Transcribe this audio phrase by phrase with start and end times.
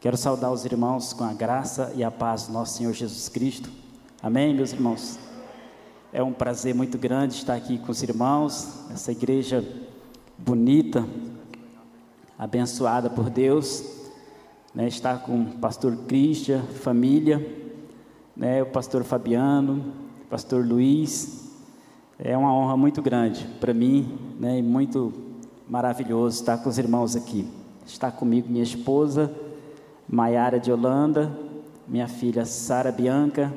[0.00, 3.68] Quero saudar os irmãos com a graça e a paz do nosso Senhor Jesus Cristo.
[4.22, 5.18] Amém, meus irmãos?
[6.10, 9.62] É um prazer muito grande estar aqui com os irmãos, essa igreja
[10.38, 11.06] bonita,
[12.38, 13.84] abençoada por Deus,
[14.74, 17.46] né, estar com o pastor Cristian, família,
[18.34, 19.92] né, o pastor Fabiano,
[20.24, 21.50] o pastor Luiz.
[22.18, 25.12] É uma honra muito grande para mim né, e muito
[25.68, 27.46] maravilhoso estar com os irmãos aqui.
[27.84, 29.30] Está comigo minha esposa,
[30.12, 31.30] Maiara de Holanda,
[31.86, 33.54] minha filha Sara Bianca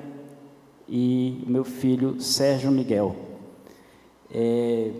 [0.87, 3.15] e meu filho Sérgio Miguel.
[4.31, 4.91] É,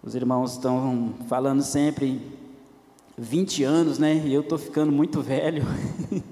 [0.00, 2.22] os irmãos estão falando sempre
[3.18, 4.22] 20 anos, né?
[4.24, 5.64] E eu estou ficando muito velho.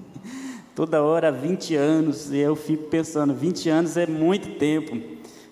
[0.73, 5.01] Toda hora 20 anos, e eu fico pensando, 20 anos é muito tempo.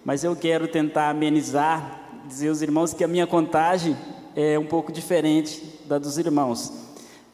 [0.06, 3.98] Mas eu quero tentar amenizar, dizer aos irmãos que a minha contagem
[4.34, 6.90] é um pouco diferente da dos irmãos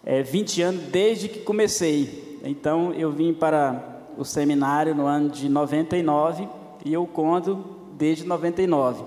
[0.09, 2.39] é, 20 anos desde que comecei.
[2.41, 6.47] Então eu vim para o seminário no ano de 99
[6.85, 9.03] e eu conto desde 99.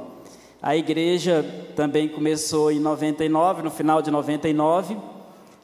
[0.61, 1.43] A igreja
[1.75, 4.95] também começou em 99, no final de 99,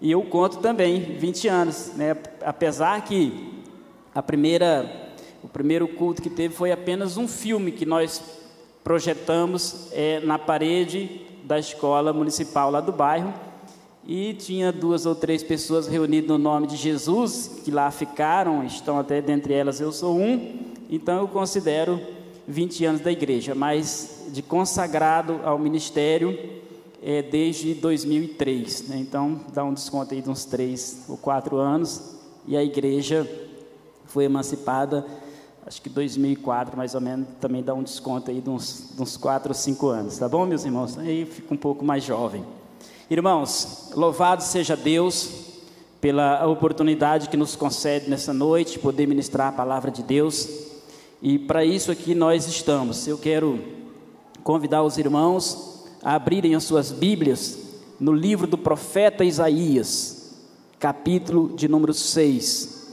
[0.00, 2.16] e eu conto também 20 anos, né?
[2.42, 3.62] Apesar que
[4.14, 4.90] a primeira,
[5.42, 8.22] o primeiro culto que teve foi apenas um filme que nós
[8.82, 13.34] projetamos é, na parede da escola municipal lá do bairro
[14.06, 18.98] e tinha duas ou três pessoas reunidas no nome de Jesus, que lá ficaram, estão
[18.98, 22.00] até dentre elas, eu sou um, então eu considero
[22.46, 26.38] 20 anos da igreja, mas de consagrado ao ministério
[27.02, 28.98] é, desde 2003, né?
[28.98, 32.14] então dá um desconto aí de uns três ou quatro anos,
[32.46, 33.28] e a igreja
[34.04, 35.04] foi emancipada,
[35.66, 39.16] acho que 2004 mais ou menos, também dá um desconto aí de uns, de uns
[39.16, 40.96] quatro ou cinco anos, tá bom, meus irmãos?
[40.96, 42.44] Aí fica um pouco mais jovem.
[43.08, 45.30] Irmãos, louvado seja Deus
[46.00, 50.48] pela oportunidade que nos concede nessa noite poder ministrar a palavra de Deus.
[51.22, 53.06] E para isso aqui nós estamos.
[53.06, 53.62] Eu quero
[54.42, 57.56] convidar os irmãos a abrirem as suas Bíblias
[58.00, 60.34] no livro do profeta Isaías,
[60.80, 62.92] capítulo de número 6.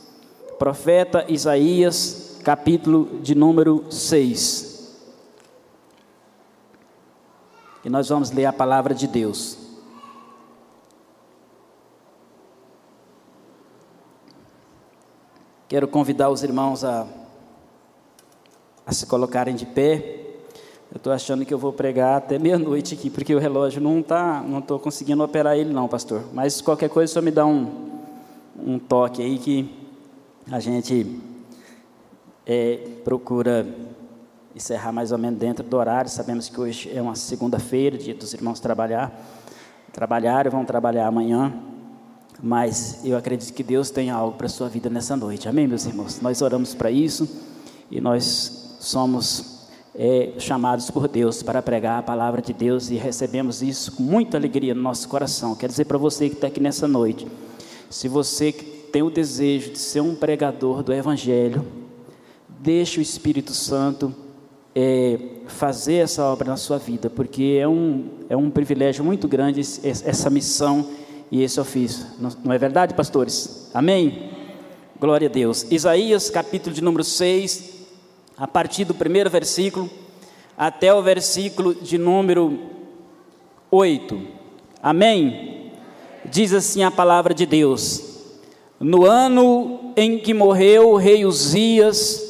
[0.59, 4.93] Profeta Isaías, capítulo de número 6.
[7.83, 9.62] E nós vamos ler a palavra de Deus.
[15.67, 17.07] Quero convidar os irmãos a,
[18.85, 20.19] a se colocarem de pé.
[20.91, 24.41] Eu estou achando que eu vou pregar até meia-noite aqui, porque o relógio não está,
[24.41, 26.21] não estou conseguindo operar ele não, pastor.
[26.33, 28.01] Mas qualquer coisa só me dá um,
[28.59, 29.73] um toque aí que
[30.51, 31.19] a gente
[32.45, 33.65] é, procura
[34.55, 36.11] encerrar mais ou menos dentro do horário.
[36.11, 39.11] Sabemos que hoje é uma segunda-feira, dia dos irmãos trabalhar,
[39.91, 41.53] trabalhar e vão trabalhar amanhã.
[42.45, 45.47] Mas eu acredito que Deus tem algo para a sua vida nessa noite.
[45.47, 46.19] Amém, meus irmãos?
[46.19, 47.25] Nós oramos para isso
[47.89, 53.61] e nós somos é, chamados por Deus para pregar a palavra de Deus e recebemos
[53.61, 55.55] isso com muita alegria no nosso coração.
[55.55, 57.25] Quero dizer para você que está aqui nessa noite,
[57.89, 61.65] se você tem o desejo de ser um pregador do Evangelho,
[62.59, 64.13] deixe o Espírito Santo
[64.75, 65.17] é,
[65.47, 70.29] fazer essa obra na sua vida, porque é um, é um privilégio muito grande essa
[70.29, 70.85] missão
[71.33, 72.05] e esse ofício.
[72.43, 73.71] Não é verdade, pastores?
[73.73, 74.29] Amém?
[74.99, 75.65] Glória a Deus.
[75.71, 77.73] Isaías, capítulo de número 6,
[78.37, 79.89] a partir do primeiro versículo
[80.55, 82.59] até o versículo de número
[83.71, 84.21] 8.
[84.79, 85.71] Amém?
[86.23, 88.27] Diz assim a palavra de Deus:
[88.79, 92.21] No ano em que morreu o rei Uzias,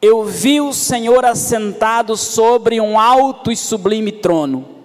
[0.00, 4.75] eu vi o Senhor assentado sobre um alto e sublime trono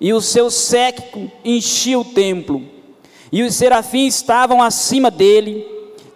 [0.00, 2.62] e o seu séquito enchia o templo,
[3.32, 5.66] e os serafins estavam acima dele,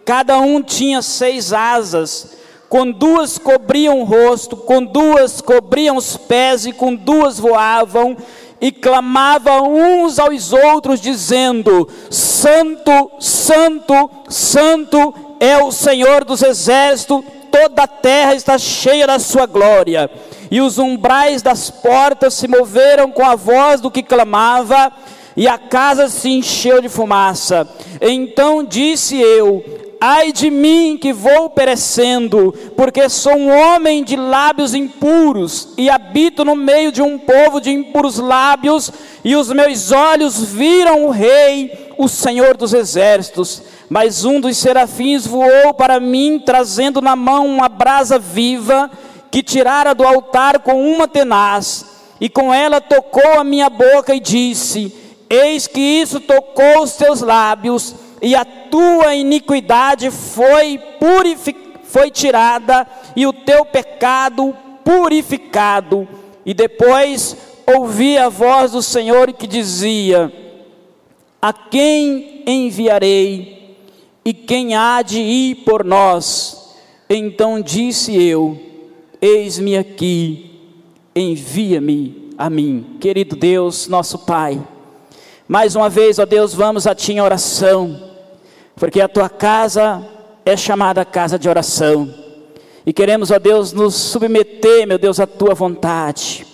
[0.05, 2.37] cada um tinha seis asas,
[2.69, 8.17] com duas cobriam o rosto, com duas cobriam os pés, e com duas voavam,
[8.61, 17.83] e clamavam uns aos outros, dizendo: Santo, Santo, Santo é o Senhor dos exércitos, toda
[17.83, 20.11] a terra está cheia da sua glória
[20.51, 24.93] e os umbrais das portas se moveram com a voz do que clamava,
[25.37, 27.69] e a casa se encheu de fumaça.
[28.01, 29.65] Então disse eu:
[30.01, 36.45] Ai de mim que vou perecendo, porque sou um homem de lábios impuros e habito
[36.45, 38.91] no meio de um povo de impuros lábios,
[39.23, 43.63] e os meus olhos viram o Rei, o Senhor dos exércitos.
[43.89, 48.91] Mas um dos serafins voou para mim, trazendo na mão uma brasa viva
[49.31, 51.87] que tirara do altar com uma tenaz,
[52.21, 54.93] e com ela tocou a minha boca e disse:
[55.29, 60.81] Eis que isso tocou os teus lábios, e a tua iniquidade foi,
[61.85, 62.87] foi tirada,
[63.17, 64.55] e o teu pecado
[64.85, 66.07] purificado.
[66.45, 67.37] E depois
[67.67, 70.33] ouvi a voz do Senhor que dizia:
[71.41, 73.77] A quem enviarei?
[74.23, 76.75] E quem há de ir por nós?
[77.09, 78.70] Então disse eu:
[79.21, 80.51] Eis-me aqui,
[81.15, 82.97] envia-me a mim.
[83.01, 84.61] Querido Deus, nosso Pai,
[85.47, 88.11] mais uma vez, ó Deus, vamos a Ti em oração,
[88.77, 90.07] porque a Tua casa
[90.45, 92.13] é chamada casa de oração.
[92.87, 96.47] E queremos, ó Deus, nos submeter, meu Deus, à Tua vontade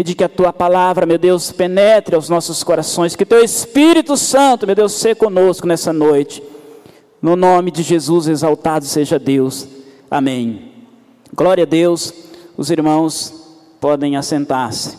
[0.00, 4.64] pedir que a tua palavra, meu Deus, penetre aos nossos corações, que teu Espírito Santo,
[4.64, 6.42] meu Deus, seja conosco nessa noite.
[7.20, 9.68] No nome de Jesus, exaltado seja Deus.
[10.10, 10.69] Amém.
[11.32, 12.12] Glória a Deus.
[12.56, 13.32] Os irmãos
[13.80, 14.98] podem assentar-se.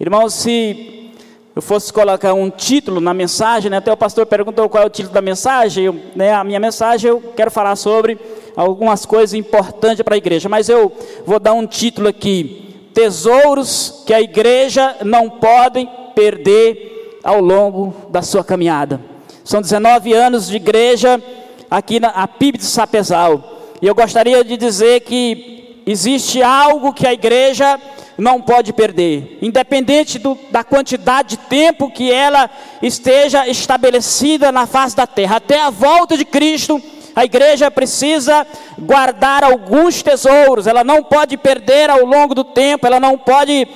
[0.00, 1.12] Irmãos, se
[1.54, 4.90] eu fosse colocar um título na mensagem, né, até o pastor perguntou qual é o
[4.90, 8.18] título da mensagem, eu, né, a minha mensagem eu quero falar sobre
[8.56, 10.90] algumas coisas importantes para a igreja, mas eu
[11.26, 18.22] vou dar um título aqui, tesouros que a igreja não pode perder ao longo da
[18.22, 18.98] sua caminhada.
[19.44, 21.22] São 19 anos de igreja
[21.70, 23.51] aqui na PIB de Sapezal.
[23.82, 27.80] E eu gostaria de dizer que existe algo que a igreja
[28.16, 32.48] não pode perder, independente do, da quantidade de tempo que ela
[32.80, 36.80] esteja estabelecida na face da terra, até a volta de Cristo
[37.14, 38.46] a igreja precisa
[38.78, 43.66] guardar alguns tesouros, ela não pode perder ao longo do tempo, ela não pode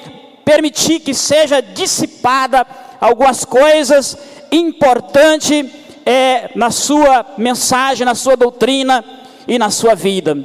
[0.44, 2.64] permitir que seja dissipada
[3.00, 4.16] algumas coisas
[4.52, 5.66] importantes
[6.06, 9.04] é, na sua mensagem, na sua doutrina
[9.46, 10.36] e na sua vida.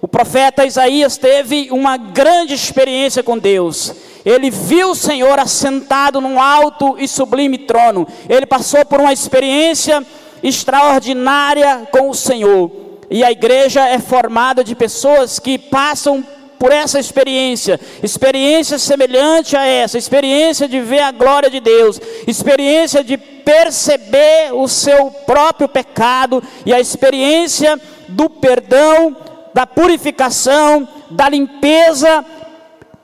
[0.00, 3.92] O profeta Isaías teve uma grande experiência com Deus.
[4.24, 8.06] Ele viu o Senhor assentado num alto e sublime trono.
[8.28, 10.04] Ele passou por uma experiência
[10.42, 12.70] extraordinária com o Senhor.
[13.10, 16.24] E a igreja é formada de pessoas que passam
[16.58, 23.04] por essa experiência, experiência semelhante a essa, experiência de ver a glória de Deus, experiência
[23.04, 29.16] de perceber o seu próprio pecado e a experiência do perdão,
[29.54, 32.24] da purificação, da limpeza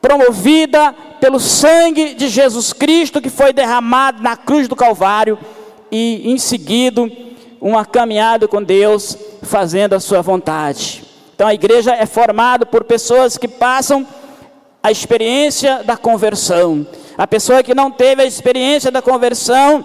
[0.02, 5.38] promovida pelo sangue de Jesus Cristo que foi derramado na cruz do Calvário
[5.90, 7.08] e em seguida
[7.60, 11.13] uma caminhada com Deus, fazendo a sua vontade.
[11.34, 14.06] Então a igreja é formada por pessoas que passam
[14.82, 16.86] a experiência da conversão.
[17.18, 19.84] A pessoa que não teve a experiência da conversão,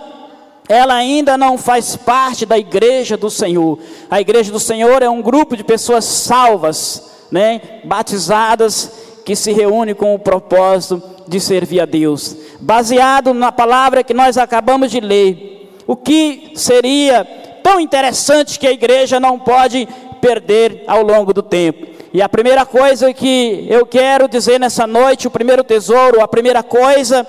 [0.68, 3.80] ela ainda não faz parte da igreja do Senhor.
[4.12, 8.92] A igreja do Senhor é um grupo de pessoas salvas, né, batizadas,
[9.25, 12.36] que se reúne com o propósito de servir a Deus.
[12.60, 17.25] Baseado na palavra que nós acabamos de ler, o que seria
[17.63, 19.88] tão interessante que a igreja não pode
[20.19, 21.88] perder ao longo do tempo.
[22.13, 26.63] E a primeira coisa que eu quero dizer nessa noite, o primeiro tesouro, a primeira
[26.63, 27.25] coisa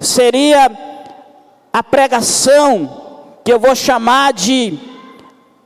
[0.00, 0.70] seria
[1.72, 3.02] a pregação
[3.44, 4.78] que eu vou chamar de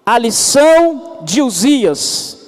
[0.05, 2.39] a lição de Uzias.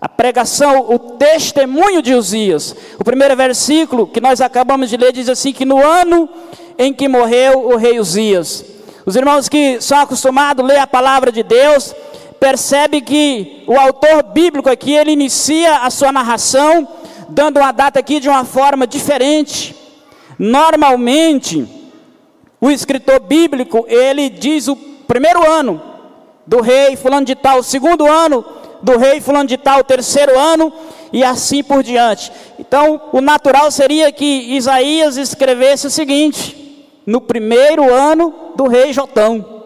[0.00, 2.74] A pregação, o testemunho de Uzias.
[2.98, 6.28] O primeiro versículo que nós acabamos de ler diz assim: que no ano
[6.78, 8.64] em que morreu o rei Uzias,
[9.04, 11.94] os irmãos que são acostumados a ler a palavra de Deus,
[12.38, 16.86] percebe que o autor bíblico aqui, ele inicia a sua narração,
[17.28, 19.74] dando uma data aqui de uma forma diferente.
[20.38, 21.66] Normalmente,
[22.60, 25.82] o escritor bíblico, ele diz o primeiro ano
[26.46, 28.44] do rei fulano de tal, o segundo ano
[28.82, 30.72] do rei fulano de tal, o terceiro ano,
[31.12, 32.30] e assim por diante.
[32.58, 39.62] Então, o natural seria que Isaías escrevesse o seguinte: no primeiro ano do rei Jotão.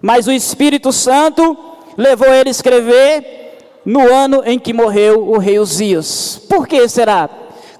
[0.00, 1.56] Mas o Espírito Santo
[1.98, 6.40] levou ele a escrever no ano em que morreu o rei Uzias.
[6.48, 7.28] Por que será?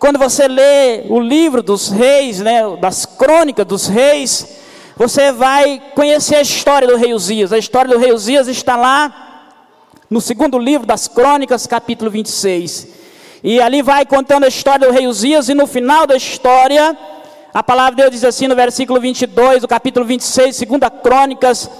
[0.01, 4.59] Quando você lê o livro dos reis, né, das crônicas dos reis,
[4.97, 7.53] você vai conhecer a história do rei Uzias.
[7.53, 9.55] A história do rei Uzias está lá
[10.11, 12.89] no segundo livro das crônicas, capítulo 26.
[13.45, 16.99] E ali vai contando a história do rei Uzias, e no final da história,
[17.55, 21.71] a palavra de Deus diz assim no versículo 22, do capítulo 26, segunda Crônicas,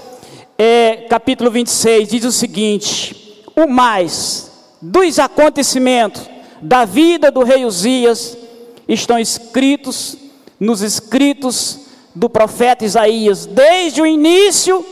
[0.61, 4.51] é, capítulo 26, diz o seguinte: O mais
[4.81, 6.29] dos acontecimentos
[6.61, 8.37] da vida do rei Uzias
[8.85, 10.17] estão escritos
[10.59, 14.85] nos escritos do profeta Isaías, desde o início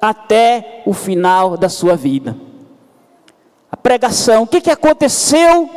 [0.00, 2.34] até o final da sua vida.
[3.70, 5.68] A pregação, o que, que aconteceu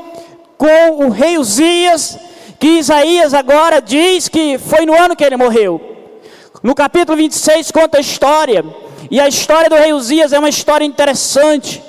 [0.58, 2.18] com o rei Uzias
[2.58, 5.82] que Isaías agora diz que foi no ano que ele morreu.
[6.64, 8.66] No capítulo 26 conta a história
[9.10, 11.82] E a história do rei Uzias é uma história interessante,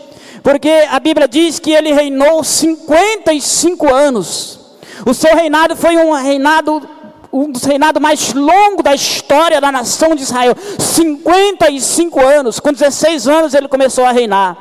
[0.43, 4.61] porque a Bíblia diz que ele reinou 55 anos.
[5.05, 6.89] O seu reinado foi um reinado
[7.31, 10.55] um dos reinados mais longos da história da nação de Israel.
[10.79, 14.57] 55 anos, com 16 anos ele começou a reinar.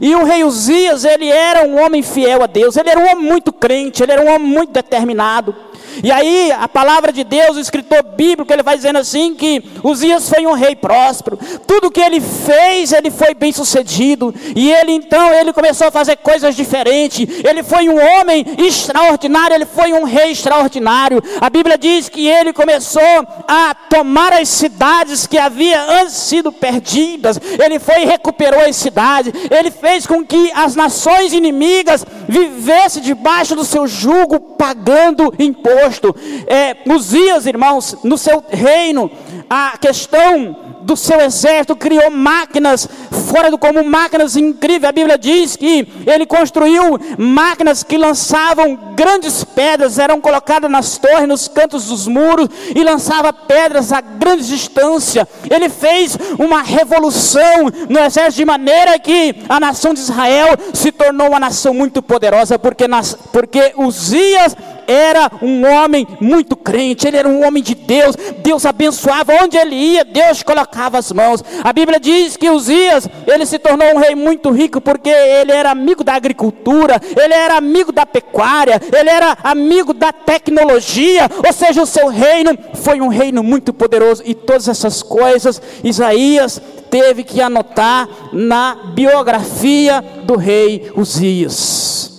[0.00, 3.24] E o rei Uzias, ele era um homem fiel a Deus, ele era um homem
[3.24, 5.54] muito crente, ele era um homem muito determinado.
[6.02, 10.28] E aí, a palavra de Deus, o escritor bíblico, ele vai dizendo assim que Uzias
[10.28, 11.38] foi um rei próspero.
[11.66, 14.34] Tudo que ele fez, ele foi bem sucedido.
[14.56, 17.44] E ele então, ele começou a fazer coisas diferentes.
[17.44, 21.22] Ele foi um homem extraordinário, ele foi um rei extraordinário.
[21.40, 23.02] A Bíblia diz que ele começou
[23.46, 27.40] a tomar as cidades que havia antes sido perdidas.
[27.62, 29.32] Ele foi e recuperou as cidades.
[29.50, 36.14] Ele fez com que as nações inimigas vivessem debaixo do seu jugo, pagando imposto posto.
[36.46, 39.10] É, Uzias, irmãos, no seu reino,
[39.48, 42.86] a questão do seu exército criou máquinas
[43.30, 44.84] fora do comum, máquinas incríveis.
[44.84, 51.26] A Bíblia diz que ele construiu máquinas que lançavam grandes pedras, eram colocadas nas torres,
[51.26, 55.26] nos cantos dos muros e lançava pedras a grande distância.
[55.50, 61.28] Ele fez uma revolução no exército de maneira que a nação de Israel se tornou
[61.28, 64.54] uma nação muito poderosa, porque, nas, porque Uzias
[64.86, 69.74] era um homem muito crente, ele era um homem de Deus, Deus abençoava onde ele
[69.74, 71.42] ia, Deus colocava as mãos.
[71.62, 75.70] A Bíblia diz que Uzias, ele se tornou um rei muito rico porque ele era
[75.70, 81.82] amigo da agricultura, ele era amigo da pecuária, ele era amigo da tecnologia, ou seja,
[81.82, 86.60] o seu reino foi um reino muito poderoso e todas essas coisas Isaías
[86.90, 92.13] teve que anotar na biografia do rei Uzias.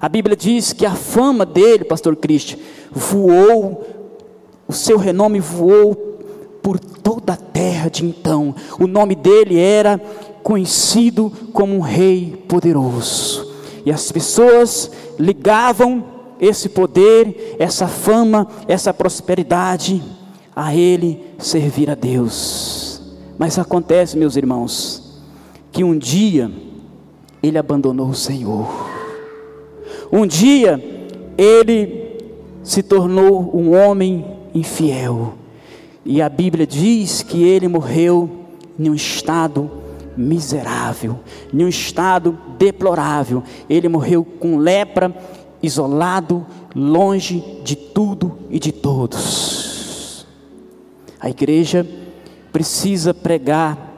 [0.00, 2.56] A Bíblia diz que a fama dele, pastor Cristo,
[2.92, 3.84] voou,
[4.66, 5.94] o seu renome voou
[6.62, 8.54] por toda a terra de então.
[8.78, 10.00] O nome dele era
[10.42, 13.52] conhecido como um rei poderoso.
[13.84, 16.04] E as pessoas ligavam
[16.40, 20.02] esse poder, essa fama, essa prosperidade
[20.54, 23.00] a ele servir a Deus.
[23.38, 25.22] Mas acontece, meus irmãos,
[25.72, 26.50] que um dia
[27.42, 28.97] ele abandonou o Senhor.
[30.10, 30.82] Um dia
[31.36, 32.18] ele
[32.62, 34.24] se tornou um homem
[34.54, 35.34] infiel.
[36.04, 38.30] E a Bíblia diz que ele morreu
[38.78, 39.70] em um estado
[40.16, 41.20] miserável,
[41.52, 43.42] em um estado deplorável.
[43.68, 45.14] Ele morreu com lepra,
[45.62, 50.26] isolado, longe de tudo e de todos.
[51.20, 51.86] A igreja
[52.52, 53.92] precisa pregar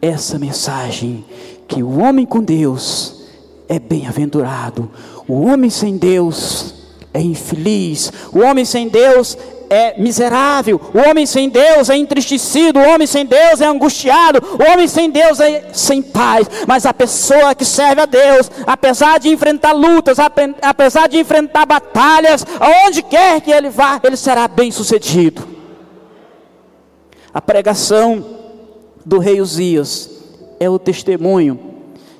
[0.00, 1.24] essa mensagem
[1.68, 3.22] que o homem com Deus
[3.68, 4.90] é bem-aventurado,
[5.28, 6.74] o homem sem Deus
[7.14, 9.36] é infeliz, o homem sem Deus
[9.68, 14.70] é miserável, o homem sem Deus é entristecido, o homem sem Deus é angustiado, o
[14.70, 16.46] homem sem Deus é sem paz.
[16.66, 20.18] Mas a pessoa que serve a Deus, apesar de enfrentar lutas,
[20.60, 25.48] apesar de enfrentar batalhas, aonde quer que ele vá, ele será bem sucedido.
[27.32, 28.22] A pregação
[29.06, 30.10] do rei Uzias
[30.60, 31.58] é o testemunho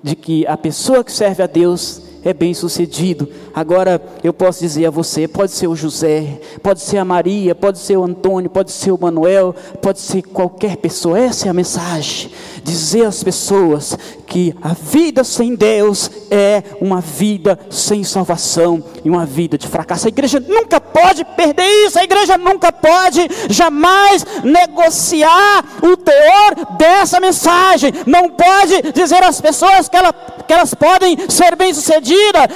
[0.02, 3.28] de que a pessoa que serve a Deus é bem sucedido.
[3.54, 7.78] Agora eu posso dizer a você: pode ser o José, pode ser a Maria, pode
[7.78, 11.18] ser o Antônio, pode ser o Manuel, pode ser qualquer pessoa.
[11.18, 12.30] Essa é a mensagem.
[12.62, 19.26] Dizer às pessoas que a vida sem Deus é uma vida sem salvação e uma
[19.26, 20.06] vida de fracasso.
[20.06, 27.20] A igreja nunca pode perder isso, a igreja nunca pode jamais negociar o teor dessa
[27.20, 27.92] mensagem.
[28.06, 32.11] Não pode dizer às pessoas que, ela, que elas podem ser bem-sucedidas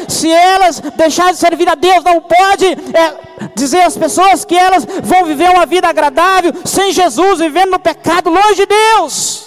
[0.08, 2.04] se elas deixarem de servir a Deus.
[2.04, 7.38] Não pode é, dizer às pessoas que elas vão viver uma vida agradável sem Jesus,
[7.38, 9.46] vivendo no pecado, longe de Deus.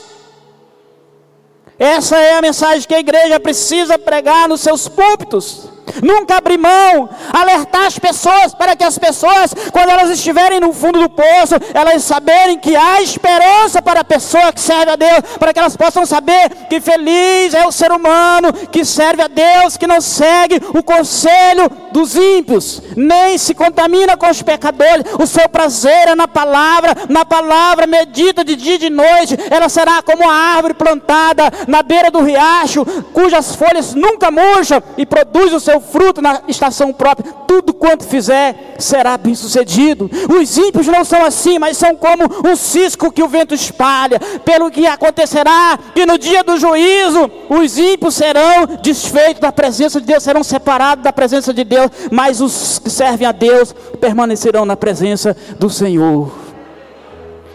[1.77, 5.68] Essa é a mensagem que a igreja precisa pregar nos seus púlpitos.
[6.01, 10.99] Nunca abrir mão, alertar as pessoas para que as pessoas, quando elas estiverem no fundo
[10.99, 15.53] do poço, elas saberem que há esperança para a pessoa que serve a Deus, para
[15.53, 19.87] que elas possam saber que feliz é o ser humano que serve a Deus, que
[19.87, 25.05] não segue o conselho dos ímpios, nem se contamina com os pecadores.
[25.19, 29.37] O seu prazer é na palavra, na palavra medita de dia e de noite.
[29.49, 35.05] Ela será como a árvore plantada na beira do riacho, cujas folhas nunca murcham e
[35.05, 40.09] produz o seu seu fruto na estação própria, tudo quanto fizer será bem sucedido.
[40.29, 44.19] Os ímpios não são assim, mas são como um cisco que o vento espalha.
[44.43, 50.07] Pelo que acontecerá que no dia do juízo os ímpios serão desfeitos da presença de
[50.07, 54.75] Deus, serão separados da presença de Deus, mas os que servem a Deus permanecerão na
[54.75, 56.31] presença do Senhor.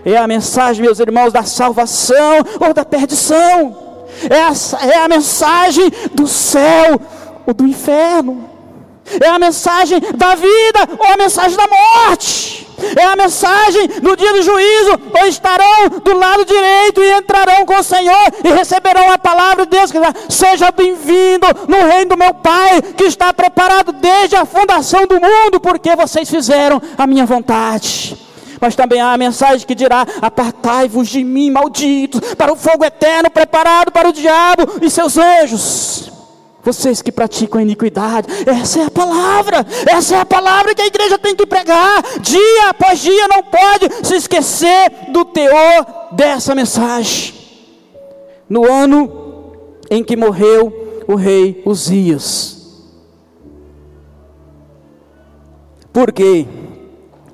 [0.04, 3.84] é a mensagem, meus irmãos, da salvação ou da perdição.
[4.30, 7.00] Essa é a mensagem do céu
[7.46, 8.50] ou do inferno.
[9.20, 12.64] É a mensagem da vida ou a mensagem da morte.
[12.96, 17.76] É a mensagem no dia do juízo, ou estarão do lado direito e entrarão com
[17.76, 19.90] o Senhor e receberão a palavra de Deus.
[19.90, 19.98] Que
[20.28, 25.60] seja bem-vindo no reino do meu Pai, que está preparado desde a fundação do mundo,
[25.60, 28.24] porque vocês fizeram a minha vontade
[28.60, 33.28] mas também há a mensagem que dirá: Apartai-vos de mim, malditos, para o fogo eterno
[33.28, 36.13] preparado para o diabo e seus anjos.
[36.64, 41.18] Vocês que praticam iniquidade, essa é a palavra, essa é a palavra que a igreja
[41.18, 47.34] tem que pregar, dia após dia, não pode se esquecer do teor dessa mensagem.
[48.48, 49.52] No ano
[49.90, 52.54] em que morreu o rei Uzias,
[55.92, 56.46] por quê?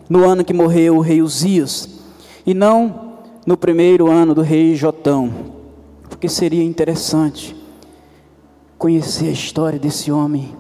[0.09, 1.89] No ano que morreu o rei Uzias,
[2.45, 5.33] e não no primeiro ano do rei Jotão,
[6.09, 7.60] porque seria interessante
[8.81, 10.57] conhecer a história desse homem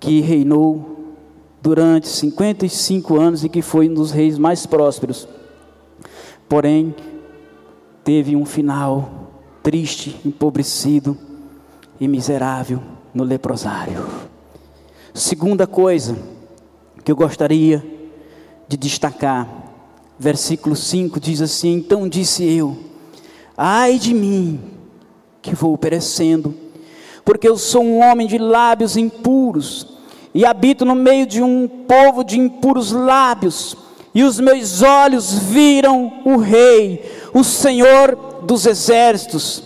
[0.00, 1.14] que reinou
[1.62, 5.28] durante 55 anos e que foi um dos reis mais prósperos.
[6.48, 6.92] Porém,
[8.02, 9.30] teve um final
[9.62, 11.16] triste, empobrecido
[12.00, 12.82] e miserável
[13.14, 14.04] no leprosário.
[15.14, 16.18] Segunda coisa
[17.04, 17.86] que eu gostaria
[18.66, 19.48] de destacar,
[20.18, 22.76] versículo 5 diz assim: Então disse eu,
[23.56, 24.60] ai de mim,
[25.40, 26.63] que vou perecendo
[27.24, 29.86] porque eu sou um homem de lábios impuros,
[30.34, 33.76] e habito no meio de um povo de impuros lábios,
[34.14, 39.62] e os meus olhos viram o Rei, o Senhor dos exércitos.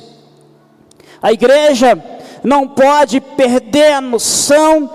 [1.21, 2.03] A igreja
[2.45, 4.91] não pode perder a noção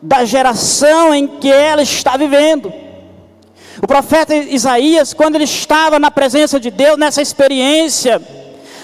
[0.00, 2.72] da geração em que ela está vivendo.
[3.82, 8.22] O profeta Isaías, quando ele estava na presença de Deus, nessa experiência,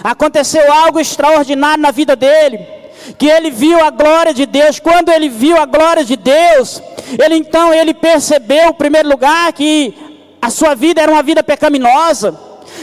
[0.05, 2.82] aconteceu algo extraordinário na vida dele
[3.19, 4.79] que ele viu a glória de Deus.
[4.79, 6.83] Quando ele viu a glória de Deus,
[7.23, 9.95] ele então ele percebeu, em primeiro lugar, que
[10.41, 12.39] a sua vida era uma vida pecaminosa,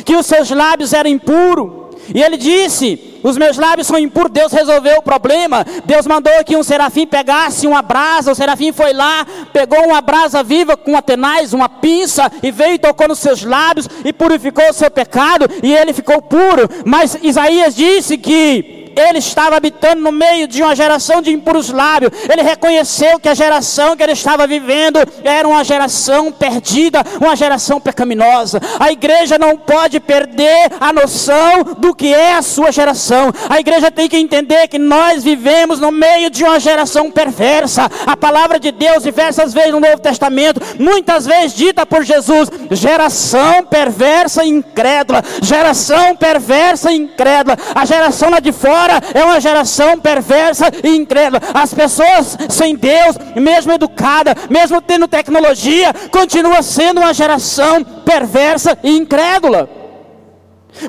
[0.05, 1.79] que os seus lábios eram impuros.
[2.13, 4.32] E ele disse: Os meus lábios são impuros.
[4.32, 5.65] Deus resolveu o problema.
[5.86, 8.32] Deus mandou que um serafim pegasse uma brasa.
[8.32, 12.75] O serafim foi lá, pegou uma brasa viva com uma tenaz, uma pinça, e veio
[12.75, 15.47] e tocou nos seus lábios e purificou o seu pecado.
[15.62, 16.67] E ele ficou puro.
[16.86, 22.12] Mas Isaías disse que ele estava habitando no meio de uma geração de impuros lábios.
[22.29, 27.79] Ele reconheceu que a geração que ele estava vivendo era uma geração perdida, uma geração
[27.79, 28.59] pecaminosa.
[28.79, 33.31] A igreja não pode perder a noção do que é a sua geração.
[33.49, 37.89] A igreja tem que entender que nós vivemos no meio de uma geração perversa.
[38.05, 43.63] A palavra de Deus, diversas vezes no Novo Testamento, muitas vezes dita por Jesus: geração
[43.63, 47.57] perversa e incrédula, geração perversa e incrédula.
[47.73, 51.41] A geração lá de fora agora é uma geração perversa e incrédula.
[51.54, 58.97] As pessoas sem Deus, mesmo educada, mesmo tendo tecnologia, continua sendo uma geração perversa e
[58.97, 59.69] incrédula.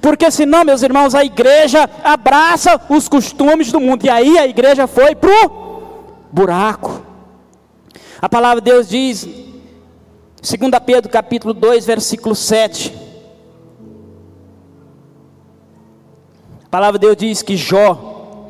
[0.00, 4.04] Porque senão, meus irmãos, a igreja abraça os costumes do mundo.
[4.04, 5.82] E aí a igreja foi pro
[6.32, 7.06] buraco.
[8.20, 13.09] A palavra de Deus diz, 2 Pedro capítulo 2, versículo 7.
[16.70, 18.46] A palavra de Deus diz que Jó,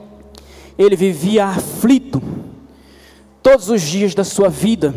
[0.77, 2.21] ele vivia aflito
[3.43, 4.95] todos os dias da sua vida,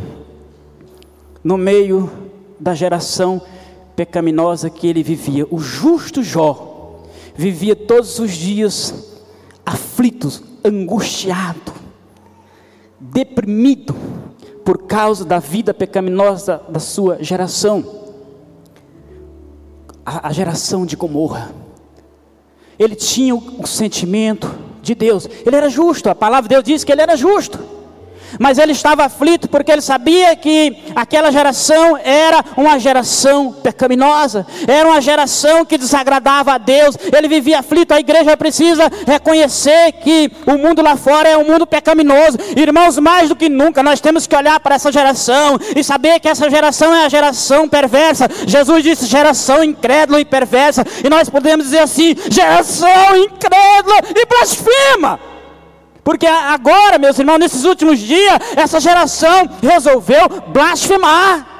[1.42, 2.12] no meio
[2.60, 3.42] da geração
[3.96, 5.48] pecaminosa que ele vivia.
[5.50, 9.16] O justo Jó vivia todos os dias
[9.66, 11.72] aflito, angustiado,
[13.00, 13.96] deprimido
[14.66, 17.86] por causa da vida pecaminosa da sua geração,
[20.06, 21.63] a, a geração de Gomorra
[22.84, 25.28] ele tinha o sentimento de Deus.
[25.46, 27.73] Ele era justo, a palavra de Deus diz que ele era justo
[28.40, 34.88] mas ele estava aflito porque ele sabia que aquela geração era uma geração pecaminosa, era
[34.88, 36.98] uma geração que desagradava a Deus.
[37.16, 37.94] Ele vivia aflito.
[37.94, 42.38] A igreja precisa reconhecer que o mundo lá fora é um mundo pecaminoso.
[42.56, 46.30] Irmãos, mais do que nunca nós temos que olhar para essa geração e saber que
[46.30, 48.28] essa geração é a geração perversa.
[48.46, 55.33] Jesus disse geração incrédula e perversa, e nós podemos dizer assim: geração incrédula e blasfema.
[56.04, 61.53] Porque agora, meus irmãos, nesses últimos dias, essa geração resolveu blasfemar.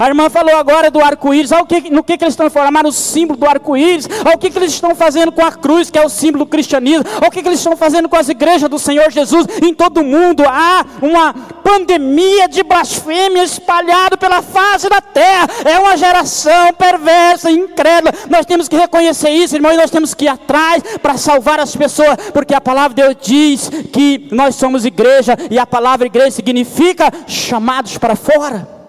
[0.00, 1.52] A irmã falou agora do arco-íris.
[1.52, 4.08] Olha o que, no que, que eles formando o símbolo do arco-íris.
[4.24, 6.50] Olha o que, que eles estão fazendo com a cruz, que é o símbolo do
[6.50, 7.04] cristianismo.
[7.18, 9.46] Olha o que, que eles estão fazendo com as igrejas do Senhor Jesus.
[9.62, 15.46] Em todo o mundo há uma pandemia de blasfêmia espalhada pela face da terra.
[15.66, 18.14] É uma geração perversa, incrédula.
[18.30, 21.76] Nós temos que reconhecer isso, irmão, e nós temos que ir atrás para salvar as
[21.76, 26.30] pessoas, porque a palavra de Deus diz que nós somos igreja, e a palavra igreja
[26.30, 28.79] significa chamados para fora.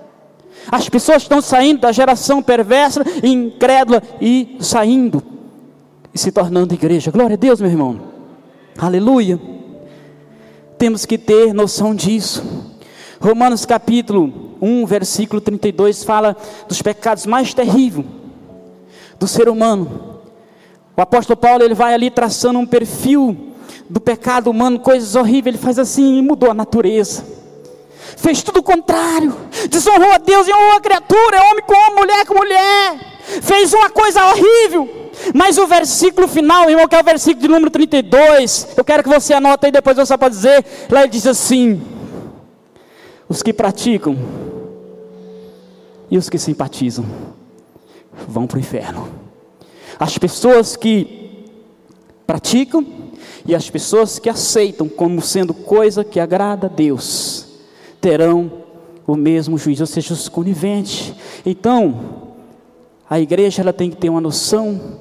[0.71, 5.21] As pessoas estão saindo da geração perversa e incrédula e saindo
[6.13, 7.11] e se tornando igreja.
[7.11, 7.99] Glória a Deus, meu irmão.
[8.77, 9.37] Aleluia.
[10.77, 12.41] Temos que ter noção disso.
[13.19, 16.37] Romanos capítulo 1, versículo 32 fala
[16.69, 18.07] dos pecados mais terríveis
[19.19, 20.21] do ser humano.
[20.95, 23.53] O apóstolo Paulo ele vai ali traçando um perfil
[23.89, 27.40] do pecado humano, coisas horríveis, ele faz assim mudou a natureza.
[28.17, 29.35] Fez tudo o contrário,
[29.69, 33.11] desonrou a Deus e honrou a criatura, é homem com homem, mulher com mulher.
[33.41, 35.11] Fez uma coisa horrível.
[35.33, 39.09] Mas o versículo final, irmão, que é o versículo de número 32, eu quero que
[39.09, 40.65] você anote aí, depois você pode dizer.
[40.89, 41.81] Lá ele diz assim:
[43.29, 44.17] Os que praticam
[46.09, 47.05] e os que simpatizam
[48.27, 49.07] vão para o inferno.
[49.99, 51.45] As pessoas que
[52.25, 52.85] praticam
[53.45, 57.50] e as pessoas que aceitam como sendo coisa que agrada a Deus
[58.01, 58.51] terão
[59.07, 61.13] o mesmo juízo, ou seja, os coniventes.
[61.45, 62.33] Então,
[63.09, 64.99] a igreja ela tem que ter uma noção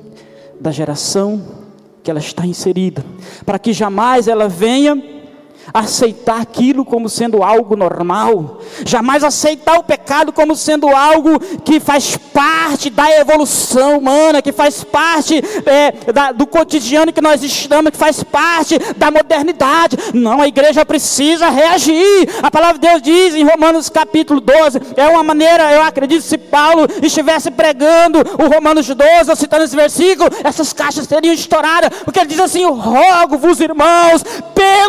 [0.60, 1.42] da geração
[2.02, 3.04] que ela está inserida,
[3.44, 5.19] para que jamais ela venha
[5.72, 12.16] aceitar aquilo como sendo algo normal, jamais aceitar o pecado como sendo algo que faz
[12.16, 17.98] parte da evolução humana, que faz parte é, da, do cotidiano que nós estamos, que
[17.98, 19.96] faz parte da modernidade.
[20.14, 22.28] Não, a igreja precisa reagir.
[22.42, 26.38] A palavra de Deus diz em Romanos capítulo 12, é uma maneira, eu acredito, se
[26.38, 32.18] Paulo estivesse pregando o Romanos 12, ou citando esse versículo, essas caixas seriam estouradas, porque
[32.18, 34.24] ele diz assim: rogo-vos, irmãos,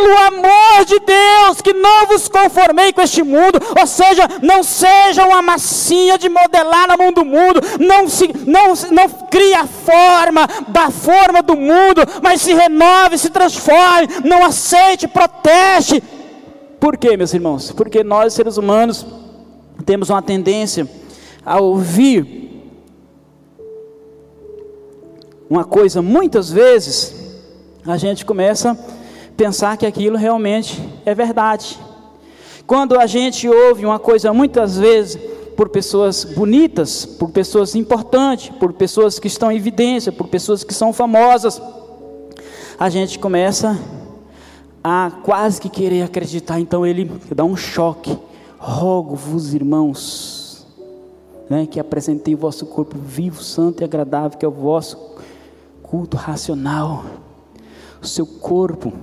[0.01, 5.25] pelo amor de Deus, que não vos conformei com este mundo, ou seja, não seja
[5.25, 10.47] uma massinha de modelar no mundo do mundo, não se não, não crie a forma
[10.67, 16.01] da forma do mundo, mas se renove, se transforme, não aceite, proteste.
[16.79, 17.71] Por quê, meus irmãos?
[17.71, 19.05] Porque nós, seres humanos,
[19.85, 20.89] temos uma tendência
[21.45, 22.49] a ouvir
[25.49, 27.13] uma coisa muitas vezes
[27.85, 29.00] a gente começa a
[29.41, 31.79] pensar que aquilo realmente é verdade.
[32.67, 35.19] Quando a gente ouve uma coisa muitas vezes
[35.57, 40.75] por pessoas bonitas, por pessoas importantes, por pessoas que estão em evidência, por pessoas que
[40.75, 41.59] são famosas,
[42.79, 43.79] a gente começa
[44.83, 46.59] a quase que querer acreditar.
[46.59, 48.15] Então ele dá um choque.
[48.59, 50.67] Rogo-vos, irmãos,
[51.49, 55.15] né, que apresentei o vosso corpo vivo, santo e agradável, que é o vosso
[55.81, 57.05] culto racional.
[57.99, 58.93] O seu corpo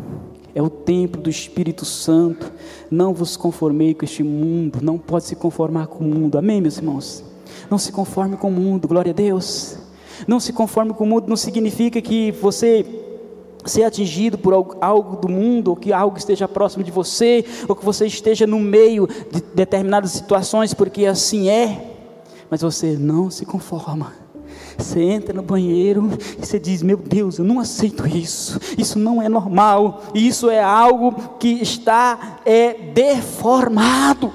[0.59, 2.53] é o templo do Espírito Santo.
[2.91, 6.37] Não vos conformei com este mundo, não pode se conformar com o mundo.
[6.37, 7.23] Amém, meus irmãos?
[7.71, 9.77] Não se conforme com o mundo, glória a Deus.
[10.27, 12.85] Não se conforme com o mundo não significa que você
[13.65, 17.85] ser atingido por algo do mundo, ou que algo esteja próximo de você, ou que
[17.85, 21.95] você esteja no meio de determinadas situações, porque assim é,
[22.51, 24.13] mas você não se conforma.
[24.79, 26.09] Você entra no banheiro
[26.41, 28.61] e você diz: Meu Deus, eu não aceito isso.
[28.79, 30.05] Isso não é normal.
[30.15, 34.33] Isso é algo que está é, deformado.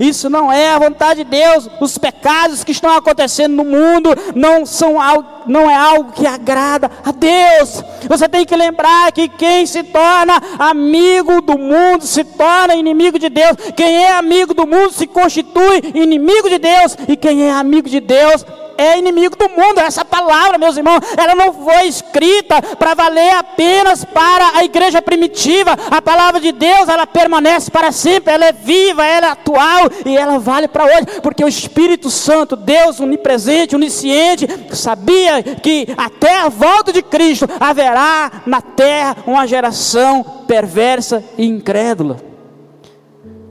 [0.00, 1.68] Isso não é a vontade de Deus.
[1.80, 6.90] Os pecados que estão acontecendo no mundo não são algo, não é algo que agrada
[7.04, 7.82] a Deus.
[8.08, 13.28] Você tem que lembrar que quem se torna amigo do mundo se torna inimigo de
[13.28, 13.56] Deus.
[13.76, 16.96] Quem é amigo do mundo se constitui inimigo de Deus.
[17.06, 18.44] E quem é amigo de Deus
[18.78, 19.80] é inimigo do mundo.
[19.80, 25.76] Essa palavra, meus irmãos, ela não foi escrita para valer apenas para a igreja primitiva.
[25.90, 30.16] A palavra de Deus, ela permanece para sempre, ela é viva, ela é atual e
[30.16, 36.48] ela vale para hoje, porque o Espírito Santo, Deus onipresente, onisciente, sabia que até a
[36.48, 42.16] volta de Cristo haverá na terra uma geração perversa e incrédula.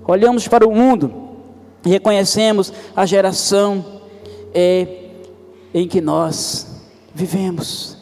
[0.07, 1.13] Olhamos para o mundo
[1.85, 3.85] e reconhecemos a geração
[4.53, 5.06] é,
[5.73, 6.67] em que nós
[7.13, 7.97] vivemos.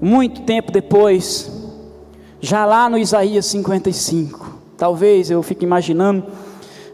[0.00, 1.50] Muito tempo depois,
[2.40, 6.24] já lá no Isaías 55, talvez eu fique imaginando,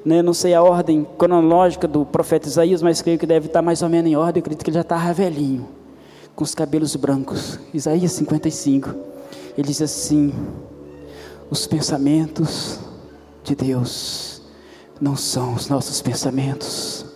[0.04, 3.82] né, não sei a ordem cronológica do profeta Isaías, mas creio que deve estar mais
[3.82, 5.68] ou menos em ordem, eu acredito que ele já estava velhinho,
[6.34, 7.58] com os cabelos brancos.
[7.72, 8.94] Isaías 55,
[9.56, 10.32] ele diz assim:
[11.50, 12.80] os pensamentos
[13.44, 14.42] de Deus
[15.00, 17.06] não são os nossos pensamentos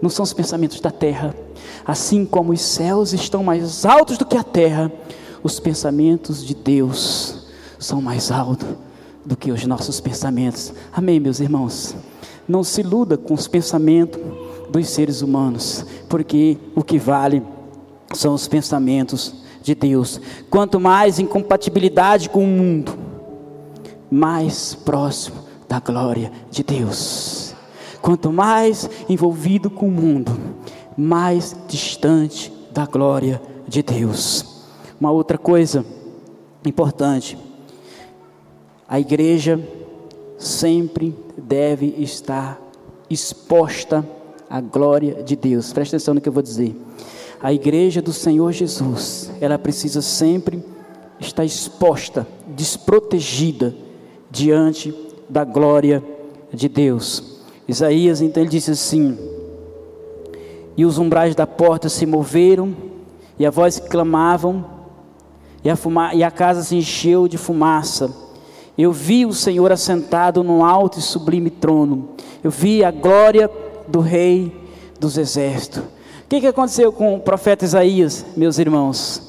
[0.00, 1.34] não são os pensamentos da terra.
[1.88, 4.92] Assim como os céus estão mais altos do que a terra,
[5.42, 7.46] os pensamentos de Deus
[7.78, 8.68] são mais altos
[9.24, 10.70] do que os nossos pensamentos.
[10.92, 11.96] Amém, meus irmãos?
[12.46, 14.20] Não se iluda com os pensamentos
[14.70, 17.42] dos seres humanos, porque o que vale
[18.12, 20.20] são os pensamentos de Deus.
[20.50, 22.98] Quanto mais incompatibilidade com o mundo,
[24.10, 27.54] mais próximo da glória de Deus.
[28.02, 30.57] Quanto mais envolvido com o mundo,
[30.98, 34.64] mais distante da glória de Deus.
[35.00, 35.86] Uma outra coisa
[36.66, 37.38] importante,
[38.88, 39.60] a igreja
[40.36, 42.60] sempre deve estar
[43.08, 44.04] exposta
[44.50, 45.72] à glória de Deus.
[45.72, 46.74] Presta atenção no que eu vou dizer.
[47.40, 50.64] A igreja do Senhor Jesus, ela precisa sempre
[51.20, 53.72] estar exposta, desprotegida
[54.28, 54.92] diante
[55.28, 56.02] da glória
[56.52, 57.38] de Deus.
[57.68, 59.16] Isaías então ele disse assim:
[60.78, 62.72] E os umbrais da porta se moveram,
[63.36, 64.64] e a voz clamavam,
[65.64, 68.08] e a, fuma, e a casa se encheu de fumaça.
[68.78, 72.10] Eu vi o Senhor assentado num alto e sublime trono.
[72.44, 73.50] Eu vi a glória
[73.88, 74.56] do Rei
[75.00, 75.80] dos Exércitos.
[75.80, 79.20] O que, que aconteceu com o profeta Isaías, meus irmãos?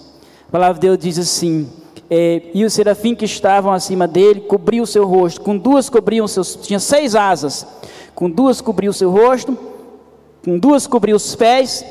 [0.47, 1.67] A palavra de Deus diz assim:
[2.11, 6.27] é, e os serafim que estavam acima dele cobriu o seu rosto, com duas cobriam
[6.27, 7.65] seus, tinha seis asas,
[8.13, 9.57] com duas cobriu o seu rosto,
[10.43, 11.85] com duas cobriu os pés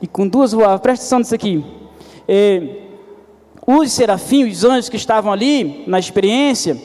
[0.00, 0.78] e com duas voava.
[0.78, 1.64] Presta atenção nisso aqui.
[2.26, 2.62] É,
[3.66, 6.76] os serafins, os anjos que estavam ali na experiência,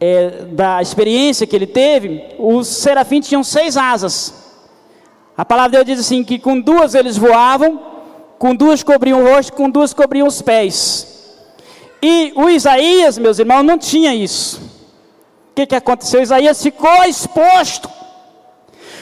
[0.00, 4.34] é, da experiência que ele teve, os serafins tinham seis asas.
[5.36, 7.80] A palavra de Deus diz assim: que com duas eles voavam,
[8.38, 11.14] com duas cobriam o rosto, com duas cobriam os pés.
[12.02, 14.60] E o Isaías, meus irmãos, não tinha isso.
[15.50, 16.22] O que, que aconteceu?
[16.22, 17.88] Isaías ficou exposto.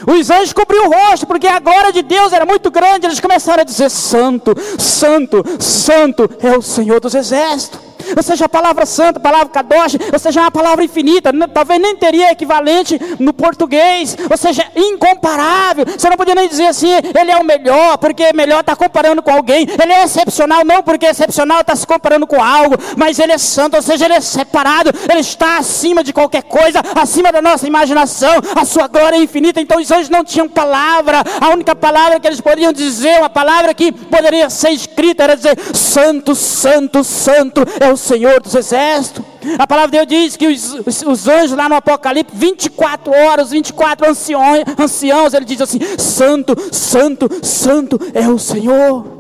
[0.07, 3.07] Os anjos cobriam o rosto, porque a glória de Deus era muito grande.
[3.07, 7.84] Eles começaram a dizer: Santo, Santo, Santo é o Senhor dos Exércitos
[8.17, 11.97] ou seja, a palavra santa, a palavra kadosh, ou seja, uma palavra infinita, talvez nem
[11.97, 15.85] teria equivalente no português, ou seja, incomparável.
[15.87, 19.31] Você não podia nem dizer assim, ele é o melhor, porque melhor está comparando com
[19.31, 23.33] alguém, ele é excepcional, não porque é excepcional está se comparando com algo, mas ele
[23.33, 27.41] é santo, ou seja, ele é separado, ele está acima de qualquer coisa, acima da
[27.41, 29.61] nossa imaginação, a sua glória é infinita.
[29.61, 33.75] Então os anjos não tinham palavra, a única palavra que eles poderiam dizer, uma palavra
[33.75, 39.25] que poderia ser escrita, era dizer: Santo, Santo, Santo é o Senhor dos Exércitos.
[39.59, 43.51] A palavra de Deus diz que os, os, os anjos lá no Apocalipse, 24 horas,
[43.51, 49.15] 24 anciões, anciãos, ele diz assim: Santo, Santo, Santo é o Senhor.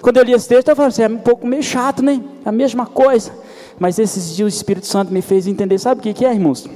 [0.00, 2.20] Quando eu li esse texto, eu falei assim: é um pouco meio chato, né?
[2.44, 3.32] É a mesma coisa.
[3.78, 6.68] Mas esses dias o Espírito Santo me fez entender: sabe o que, que é, irmãos?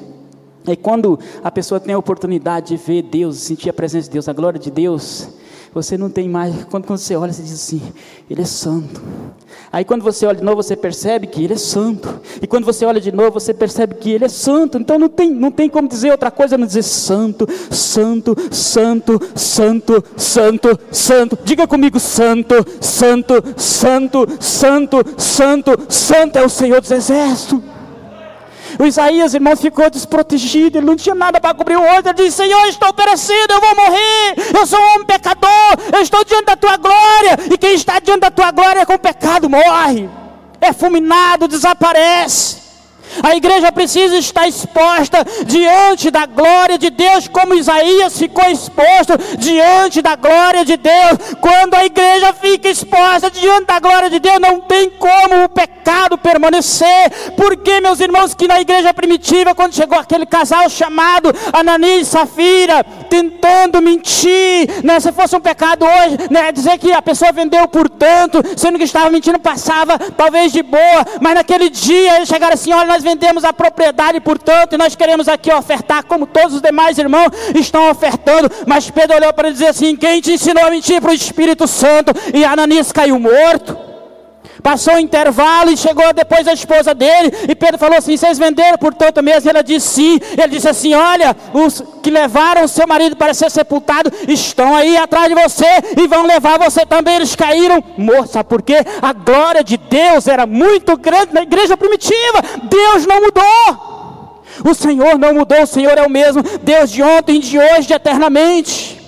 [0.66, 4.28] É quando a pessoa tem a oportunidade de ver Deus, sentir a presença de Deus,
[4.28, 5.28] a glória de Deus,
[5.74, 6.64] você não tem mais.
[6.64, 7.80] Quando, quando você olha, você diz assim:
[8.28, 9.00] Ele é santo.
[9.72, 12.20] Aí quando você olha de novo, você percebe que Ele é santo.
[12.42, 14.76] E quando você olha de novo, você percebe que Ele é santo.
[14.76, 20.04] Então não tem, não tem como dizer outra coisa não dizer santo, santo, santo, santo,
[20.14, 21.38] santo, santo.
[21.42, 27.71] Diga comigo: santo, santo, santo, santo, santo, santo é o Senhor dos Exércitos.
[28.82, 32.02] O Isaías, irmão, ficou desprotegido, ele não tinha nada para cobrir o olho.
[32.04, 34.34] Ele disse: Senhor, estou perecido, eu vou morrer.
[34.58, 35.48] Eu sou um homem pecador,
[35.92, 37.38] eu estou diante da tua glória.
[37.48, 40.10] E quem está diante da tua glória com pecado morre,
[40.60, 42.61] é fulminado, desaparece.
[43.22, 50.00] A igreja precisa estar exposta diante da glória de Deus, como Isaías ficou exposto diante
[50.00, 51.34] da glória de Deus.
[51.40, 56.16] Quando a igreja fica exposta diante da glória de Deus, não tem como o pecado
[56.18, 57.10] permanecer.
[57.36, 62.84] Porque, meus irmãos, que na igreja primitiva, quando chegou aquele casal chamado Ananias e Safira,
[63.08, 65.00] tentando mentir, né?
[65.00, 66.52] se fosse um pecado hoje, né?
[66.52, 71.04] dizer que a pessoa vendeu por tanto, sendo que estava mentindo, passava talvez de boa,
[71.20, 75.28] mas naquele dia eles chegaram assim: olha, nós vendemos a propriedade, portanto, e nós queremos
[75.28, 78.50] aqui ofertar, como todos os demais irmãos estão ofertando.
[78.66, 82.12] Mas Pedro olhou para dizer assim: quem te ensinou a mentir para o Espírito Santo?
[82.32, 83.91] E Ananias caiu morto.
[84.60, 87.32] Passou o intervalo e chegou depois a esposa dele.
[87.48, 89.48] E Pedro falou assim: Vocês venderam por tanto mesmo?
[89.48, 90.20] E ela disse sim.
[90.32, 94.96] Ele disse assim: Olha, os que levaram o seu marido para ser sepultado estão aí
[94.96, 97.16] atrás de você e vão levar você também.
[97.16, 98.32] Eles caíram mortos.
[98.32, 98.78] Sabe por quê?
[99.00, 102.42] A glória de Deus era muito grande na igreja primitiva.
[102.64, 104.42] Deus não mudou.
[104.64, 105.62] O Senhor não mudou.
[105.62, 106.42] O Senhor é o mesmo.
[106.62, 109.01] Deus de ontem, de hoje, de eternamente.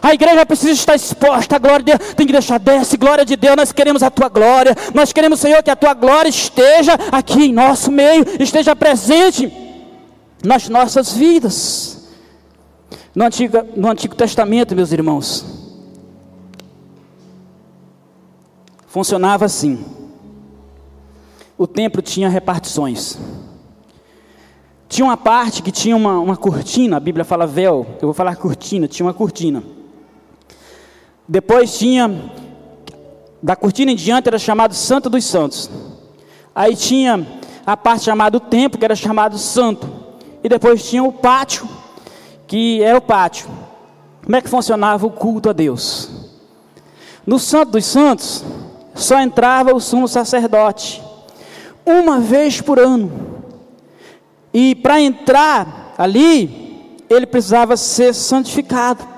[0.00, 2.14] A igreja precisa estar exposta à glória de Deus.
[2.14, 3.56] Tem que deixar desce, glória de Deus.
[3.56, 4.74] Nós queremos a tua glória.
[4.94, 9.52] Nós queremos, Senhor, que a tua glória esteja aqui em nosso meio, esteja presente
[10.44, 12.08] nas nossas vidas.
[13.14, 15.44] No Antigo, no Antigo Testamento, meus irmãos,
[18.86, 19.84] funcionava assim:
[21.56, 23.18] o templo tinha repartições.
[24.88, 28.36] Tinha uma parte que tinha uma, uma cortina, a Bíblia fala véu, eu vou falar
[28.36, 29.62] cortina, tinha uma cortina.
[31.28, 32.32] Depois tinha,
[33.42, 35.70] da cortina em diante era chamado Santo dos Santos.
[36.54, 37.26] Aí tinha
[37.66, 39.86] a parte chamada templo, que era chamado Santo.
[40.42, 41.68] E depois tinha o pátio,
[42.46, 43.46] que era o pátio.
[44.24, 46.08] Como é que funcionava o culto a Deus?
[47.26, 48.42] No Santo dos Santos,
[48.94, 51.02] só entrava o sumo sacerdote,
[51.84, 53.44] uma vez por ano.
[54.52, 59.17] E para entrar ali, ele precisava ser santificado.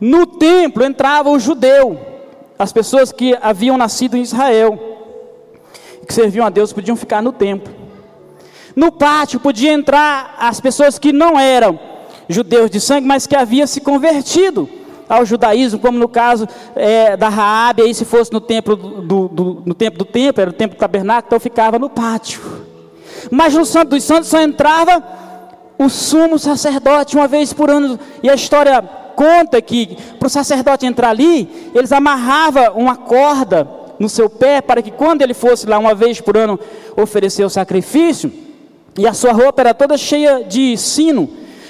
[0.00, 1.98] No templo entrava o judeu,
[2.58, 4.78] as pessoas que haviam nascido em Israel,
[6.06, 7.74] que serviam a Deus, podiam ficar no templo.
[8.74, 11.78] No pátio podia entrar as pessoas que não eram
[12.28, 14.68] judeus de sangue, mas que haviam se convertido
[15.08, 19.62] ao judaísmo, como no caso é, da Raabe, aí se fosse no templo do, do,
[19.64, 22.40] no templo do templo, era o templo do tabernáculo, então ficava no pátio.
[23.30, 25.02] Mas no Santo dos Santos só entrava
[25.78, 27.98] o sumo sacerdote uma vez por ano.
[28.22, 28.82] E a história
[29.16, 34.82] conta que para o sacerdote entrar ali, eles amarravam uma corda no seu pé para
[34.82, 36.60] que quando ele fosse lá uma vez por ano
[36.96, 38.30] oferecer o sacrifício,
[38.98, 41.28] e a sua roupa era toda cheia de sino,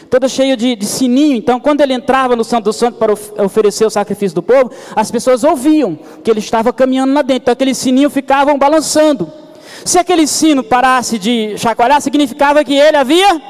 [0.09, 1.37] toda cheia de, de sininho.
[1.37, 3.13] Então, quando ele entrava no Santo Santo para
[3.45, 7.43] oferecer o sacrifício do povo, as pessoas ouviam que ele estava caminhando lá dentro.
[7.43, 9.31] Então, aqueles sininhos ficavam balançando.
[9.85, 13.43] Se aquele sino parasse de chacoalhar, significava que ele havia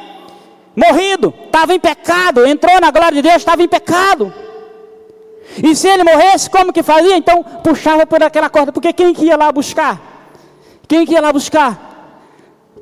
[0.77, 4.33] morrido, estava em pecado, entrou na glória de Deus, estava em pecado.
[5.63, 7.17] E se ele morresse, como que fazia?
[7.17, 10.01] Então puxava por aquela corda, porque quem que ia lá buscar?
[10.87, 11.85] Quem que ia lá buscar?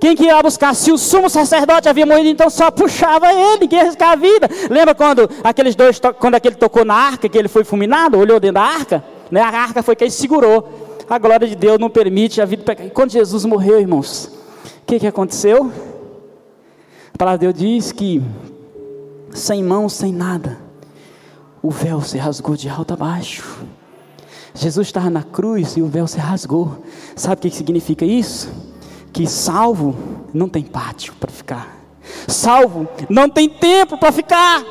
[0.01, 0.75] Quem que ia lá buscar?
[0.75, 4.49] Se o sumo sacerdote havia morrido, então só puxava ele, que ia arriscar a vida.
[4.69, 8.55] Lembra quando aqueles dois, quando aquele tocou na arca, que ele foi fulminado, olhou dentro
[8.55, 9.05] da arca?
[9.31, 9.41] Né?
[9.41, 12.91] A arca foi quem segurou a glória de Deus não permite a vida pecado.
[12.91, 15.71] Quando Jesus morreu, irmãos, o que, que aconteceu?
[17.15, 18.21] A palavra de Deus diz que
[19.33, 20.59] sem mão, sem nada,
[21.63, 23.65] o véu se rasgou de alto a baixo.
[24.53, 26.83] Jesus estava na cruz e o véu se rasgou.
[27.15, 28.51] Sabe o que significa isso?
[29.13, 29.95] Que salvo
[30.35, 31.77] não tem pátio para ficar.
[32.27, 34.65] Salvo não tem tempo para ficar.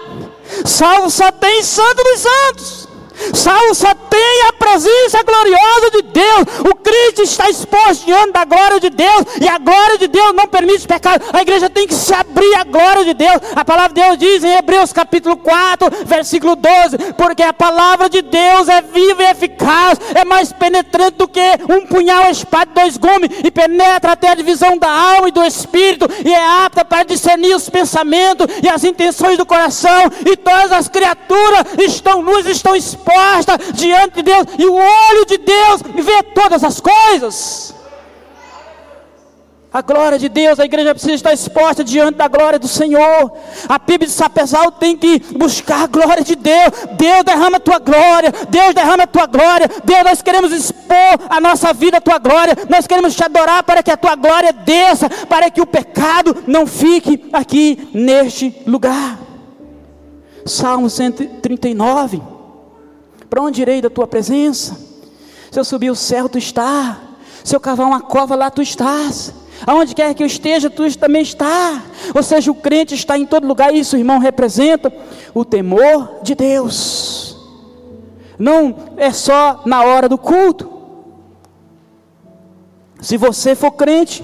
[0.66, 2.90] Salvo só tem Santo dos Santos.
[3.34, 6.70] Saulo só tem a presença gloriosa de Deus.
[6.72, 9.24] O Cristo está exposto diante da glória de Deus.
[9.40, 11.24] E a glória de Deus não permite pecado.
[11.32, 13.40] A igreja tem que se abrir à glória de Deus.
[13.56, 18.22] A palavra de Deus diz em Hebreus capítulo 4, versículo 12: Porque a palavra de
[18.22, 23.30] Deus é viva e eficaz, é mais penetrante do que um punhal espada dois gumes,
[23.44, 27.56] e penetra até a divisão da alma e do espírito, e é apta para discernir
[27.56, 30.12] os pensamentos e as intenções do coração.
[30.26, 35.26] E todas as criaturas estão nus, estão expostas exposta diante de Deus, e o olho
[35.26, 37.74] de Deus vê todas as coisas.
[39.74, 43.34] A glória de Deus, a igreja precisa estar exposta diante da glória do Senhor.
[43.68, 46.70] A Bíblia de Sapezal tem que buscar a glória de Deus.
[46.96, 48.32] Deus derrama a tua glória.
[48.50, 49.68] Deus derrama a tua glória.
[49.84, 52.56] Deus, nós queremos expor a nossa vida à tua glória.
[52.70, 56.68] Nós queremos te adorar para que a tua glória desça, para que o pecado não
[56.68, 59.18] fique aqui neste lugar.
[60.46, 62.33] Salmo 139.
[63.34, 64.78] Para onde irei da tua presença?
[65.50, 66.98] Se eu subir o céu, tu estás.
[67.44, 69.34] Se eu cavar uma cova, lá tu estás.
[69.66, 71.82] Aonde quer que eu esteja, tu também está.
[72.14, 73.74] Ou seja, o crente está em todo lugar.
[73.74, 74.94] Isso, irmão, representa
[75.34, 77.36] o temor de Deus.
[78.38, 80.72] Não é só na hora do culto.
[83.02, 84.24] Se você for crente,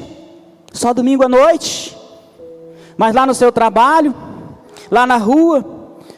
[0.71, 1.97] só domingo à noite.
[2.95, 4.13] Mas lá no seu trabalho,
[4.91, 5.65] lá na rua,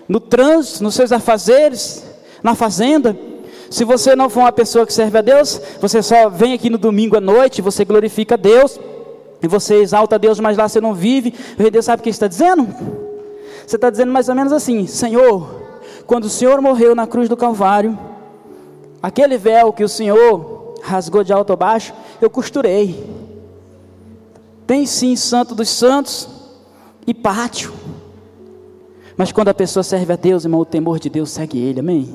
[0.10, 2.11] no trânsito, nos seus afazeres,
[2.44, 3.18] na fazenda.
[3.70, 6.78] Se você não for uma pessoa que serve a Deus, você só vem aqui no
[6.78, 8.80] domingo à noite, você glorifica a Deus,
[9.42, 11.34] e você exalta a Deus, mas lá você não vive.
[11.58, 12.68] O Deus sabe o que está dizendo?
[13.66, 15.62] Você está dizendo mais ou menos assim: Senhor,
[16.06, 17.98] quando o Senhor morreu na cruz do Calvário,
[19.02, 23.10] aquele véu que o Senhor rasgou de alto a baixo, eu costurei.
[24.68, 26.28] Tem sim Santo dos Santos
[27.08, 27.74] e pátio.
[29.18, 32.14] Mas quando a pessoa serve a Deus, irmão, o temor de Deus segue ele, amém?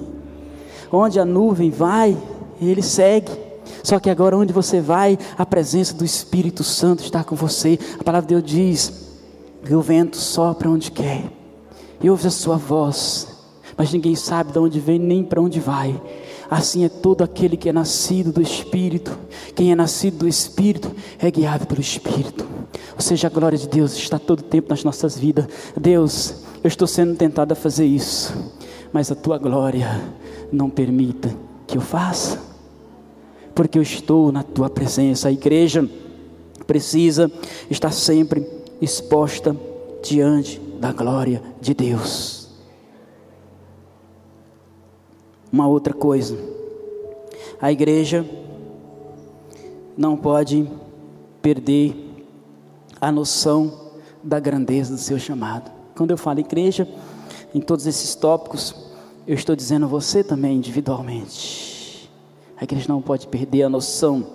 [0.91, 2.17] Onde a nuvem vai,
[2.61, 3.31] ele segue.
[3.83, 7.79] Só que agora, onde você vai, a presença do Espírito Santo está com você.
[7.99, 9.07] A palavra de Deus diz
[9.65, 11.25] que o vento sopra onde quer,
[12.01, 13.27] e ouve a sua voz,
[13.77, 16.01] mas ninguém sabe de onde vem nem para onde vai.
[16.51, 19.17] Assim é todo aquele que é nascido do Espírito.
[19.55, 22.47] Quem é nascido do Espírito é guiado pelo Espírito.
[22.95, 25.47] Ou seja, a glória de Deus está todo tempo nas nossas vidas.
[25.77, 28.35] Deus eu estou sendo tentado a fazer isso,
[28.93, 30.03] mas a tua glória
[30.51, 31.33] não permita
[31.67, 32.41] que eu faça,
[33.55, 35.29] porque eu estou na tua presença.
[35.29, 35.89] A igreja
[36.67, 37.31] precisa
[37.71, 38.45] estar sempre
[38.81, 39.57] exposta
[40.03, 42.36] diante da glória de Deus.
[45.57, 46.37] Uma outra coisa,
[47.59, 48.27] a igreja
[49.97, 50.71] não pode
[51.41, 52.27] perder
[53.01, 53.73] a noção
[54.23, 55.71] da grandeza do seu chamado.
[55.97, 56.87] Quando eu falo igreja,
[57.55, 58.75] em todos esses tópicos,
[59.27, 62.11] eu estou dizendo você também individualmente.
[62.61, 64.27] A igreja não pode perder a noção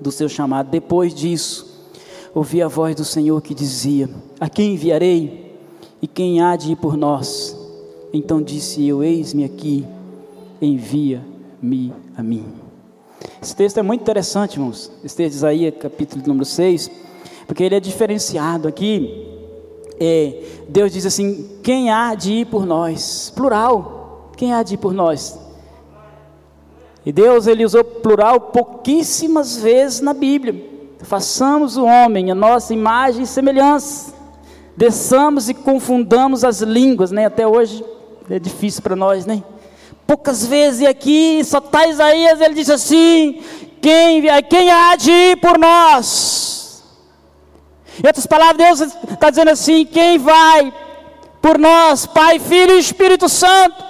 [0.00, 0.70] do seu chamado.
[0.70, 1.86] Depois disso,
[2.34, 4.08] ouvi a voz do Senhor que dizia:
[4.40, 5.54] A quem enviarei?
[6.00, 7.54] E quem há de ir por nós?
[8.10, 9.86] Então disse eu: Eis-me aqui,
[10.60, 12.44] envia-me a mim.
[13.42, 14.90] Esse texto é muito interessante, irmãos.
[15.04, 16.90] Esse texto de Isaías, capítulo número 6,
[17.46, 19.26] porque ele é diferenciado aqui.
[19.98, 23.32] É, Deus diz assim: Quem há de ir por nós?
[23.34, 24.30] Plural.
[24.36, 25.38] Quem há de ir por nós?
[27.04, 30.76] E Deus ele usou plural pouquíssimas vezes na Bíblia.
[31.02, 34.12] Façamos o homem a nossa imagem e semelhança.
[34.76, 37.26] Desçamos e confundamos as línguas, né?
[37.26, 37.84] Até hoje
[38.28, 39.42] é difícil para nós, né?
[40.06, 43.42] Poucas vezes aqui, só está Isaías, ele diz assim:
[43.80, 46.84] quem, quem há de ir por nós?
[48.02, 50.72] Em outras palavras, Deus está dizendo assim: quem vai
[51.42, 53.84] por nós, Pai, Filho e Espírito Santo?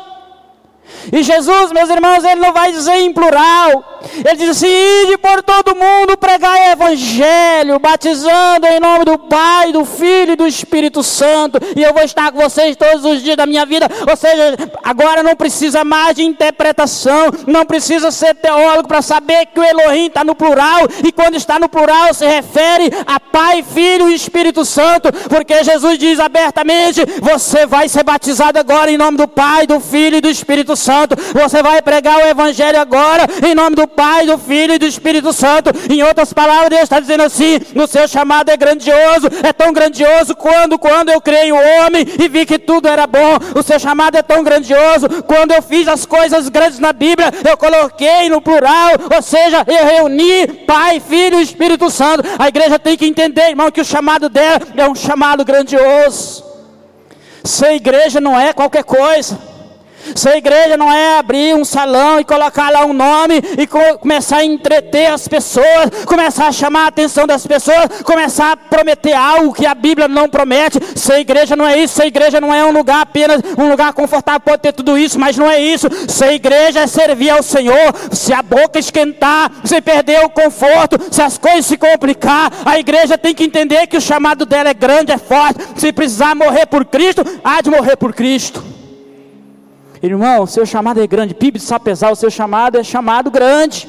[1.13, 3.96] E Jesus, meus irmãos, ele não vai dizer em plural.
[4.25, 4.67] Ele diz assim:
[5.05, 10.37] ide por todo mundo pregar o evangelho, batizando em nome do Pai, do Filho e
[10.37, 11.59] do Espírito Santo.
[11.77, 13.89] E eu vou estar com vocês todos os dias da minha vida.
[14.09, 19.61] Ou seja, agora não precisa mais de interpretação, não precisa ser teólogo para saber que
[19.61, 20.87] o Elohim está no plural.
[21.05, 25.99] E quando está no plural, se refere a Pai, Filho e Espírito Santo, porque Jesus
[25.99, 30.29] diz abertamente: você vai ser batizado agora em nome do Pai, do Filho e do
[30.29, 30.87] Espírito Santo.
[30.87, 31.17] Santo.
[31.35, 35.33] Você vai pregar o Evangelho agora, em nome do Pai, do Filho e do Espírito
[35.33, 35.71] Santo.
[35.91, 40.37] Em outras palavras, Deus está dizendo assim: o seu chamado é grandioso, é tão grandioso
[40.37, 43.39] quando, quando eu criei o homem e vi que tudo era bom.
[43.55, 47.57] O seu chamado é tão grandioso quando eu fiz as coisas grandes na Bíblia, eu
[47.57, 52.23] coloquei no plural, ou seja, eu reuni Pai, Filho e Espírito Santo.
[52.39, 56.45] A igreja tem que entender, irmão, que o chamado dela é um chamado grandioso.
[57.43, 59.56] Ser igreja não é qualquer coisa.
[60.15, 64.39] Ser igreja não é abrir um salão e colocar lá um nome e co começar
[64.39, 69.53] a entreter as pessoas, começar a chamar a atenção das pessoas, começar a prometer algo
[69.53, 70.79] que a Bíblia não promete.
[70.95, 71.95] Ser igreja não é isso.
[71.95, 75.37] Ser igreja não é um lugar apenas um lugar confortável, pode ter tudo isso, mas
[75.37, 75.89] não é isso.
[76.09, 77.95] Ser igreja é servir ao Senhor.
[78.13, 83.19] Se a boca esquentar, se perder o conforto, se as coisas se complicar, a igreja
[83.19, 85.61] tem que entender que o chamado dela é grande, é forte.
[85.77, 88.76] Se precisar morrer por Cristo, há de morrer por Cristo.
[90.03, 91.35] Irmão, seu chamado é grande.
[91.35, 93.89] PIB de Sapezal, o seu chamado é chamado grande.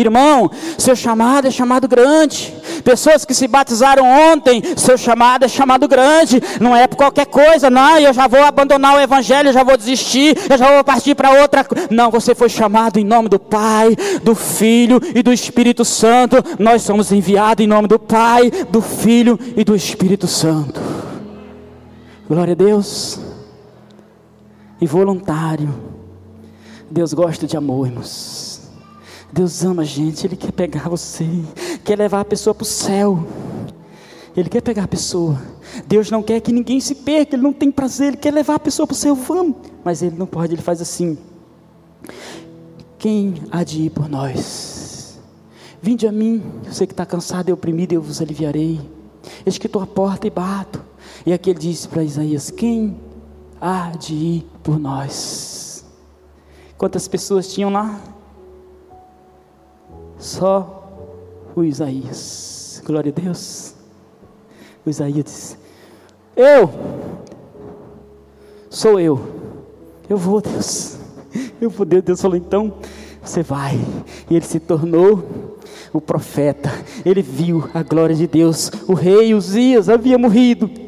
[0.00, 2.52] Irmão, seu chamado é chamado grande.
[2.82, 6.42] Pessoas que se batizaram ontem, seu chamado é chamado grande.
[6.60, 7.98] Não é por qualquer coisa, não.
[7.98, 11.40] Eu já vou abandonar o evangelho, eu já vou desistir, eu já vou partir para
[11.40, 11.64] outra.
[11.90, 16.36] Não, você foi chamado em nome do Pai, do Filho e do Espírito Santo.
[16.58, 20.80] Nós somos enviados em nome do Pai, do Filho e do Espírito Santo.
[22.28, 23.33] Glória a Deus
[24.84, 25.74] e voluntário.
[26.90, 28.68] Deus gosta de amor, irmãos.
[29.32, 31.26] Deus ama a gente, Ele quer pegar você,
[31.82, 33.26] quer levar a pessoa para o céu.
[34.36, 35.40] Ele quer pegar a pessoa.
[35.86, 38.58] Deus não quer que ninguém se perca, Ele não tem prazer, Ele quer levar a
[38.58, 39.56] pessoa para o céu, vamos.
[39.82, 41.16] Mas Ele não pode, Ele faz assim.
[42.98, 45.18] Quem há de ir por nós?
[45.80, 48.78] Vinde a mim, você que está cansado e oprimido, eu vos aliviarei.
[49.46, 50.82] Eis que estou à porta e bato.
[51.24, 52.94] E aqui ele disse para Isaías: Quem
[53.64, 55.86] há de ir por nós.
[56.76, 57.98] Quantas pessoas tinham lá?
[60.18, 60.82] Só
[61.56, 62.82] o Isaías.
[62.84, 63.74] Glória a Deus.
[64.84, 65.56] O Isaías disse:
[66.36, 66.70] Eu
[68.68, 69.18] sou eu.
[70.10, 70.98] Eu vou, Deus.
[71.58, 72.02] Eu vou, Deus.
[72.02, 72.74] Deus falou: então
[73.22, 73.80] você vai.
[74.28, 75.58] E ele se tornou
[75.90, 76.70] o profeta.
[77.02, 78.70] Ele viu a glória de Deus.
[78.86, 80.83] O rei Uzias havia morrido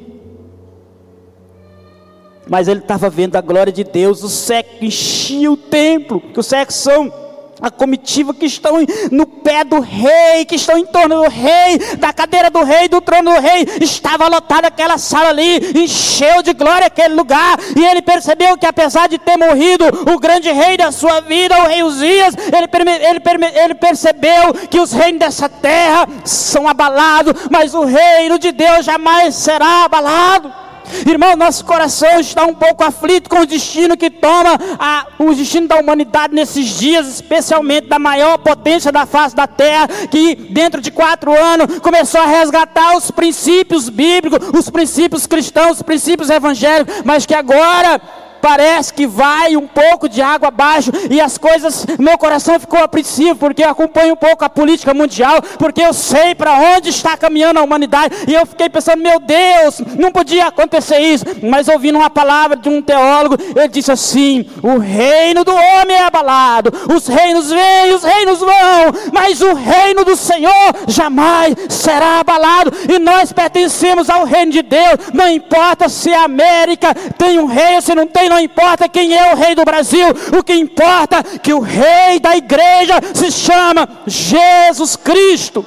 [2.49, 6.47] mas ele estava vendo a glória de Deus, o século enchia o templo, que os
[6.47, 7.13] séculos são
[7.61, 8.79] a comitiva que estão
[9.11, 13.01] no pé do rei, que estão em torno do rei, da cadeira do rei, do
[13.01, 18.03] trono do rei, estava lotada aquela sala ali, encheu de glória aquele lugar, e ele
[18.03, 22.35] percebeu que apesar de ter morrido o grande rei da sua vida, o rei Uzias,
[22.37, 22.69] ele,
[23.07, 28.85] ele, ele percebeu que os reinos dessa terra são abalados, mas o reino de Deus
[28.85, 30.66] jamais será abalado.
[31.07, 35.69] Irmão, nosso coração está um pouco aflito com o destino que toma a, o destino
[35.69, 40.91] da humanidade nesses dias, especialmente da maior potência da face da terra, que dentro de
[40.91, 47.27] quatro anos começou a resgatar os princípios bíblicos, os princípios cristãos, os princípios evangélicos, mas
[47.27, 48.01] que agora
[48.41, 53.37] parece que vai um pouco de água abaixo e as coisas, meu coração ficou apreensivo
[53.37, 57.59] porque eu acompanho um pouco a política mundial, porque eu sei para onde está caminhando
[57.59, 62.11] a humanidade e eu fiquei pensando, meu Deus, não podia acontecer isso, mas ouvindo uma
[62.11, 67.51] palavra de um teólogo, ele disse assim: o reino do homem é abalado, os reinos
[67.51, 74.09] vêm, os reinos vão, mas o reino do Senhor jamais será abalado e nós pertencemos
[74.09, 78.07] ao reino de Deus, não importa se a América tem um rei ou se não
[78.07, 80.09] tem, não importa quem é o rei do Brasil,
[80.39, 85.65] o que importa é que o rei da igreja se chama Jesus Cristo.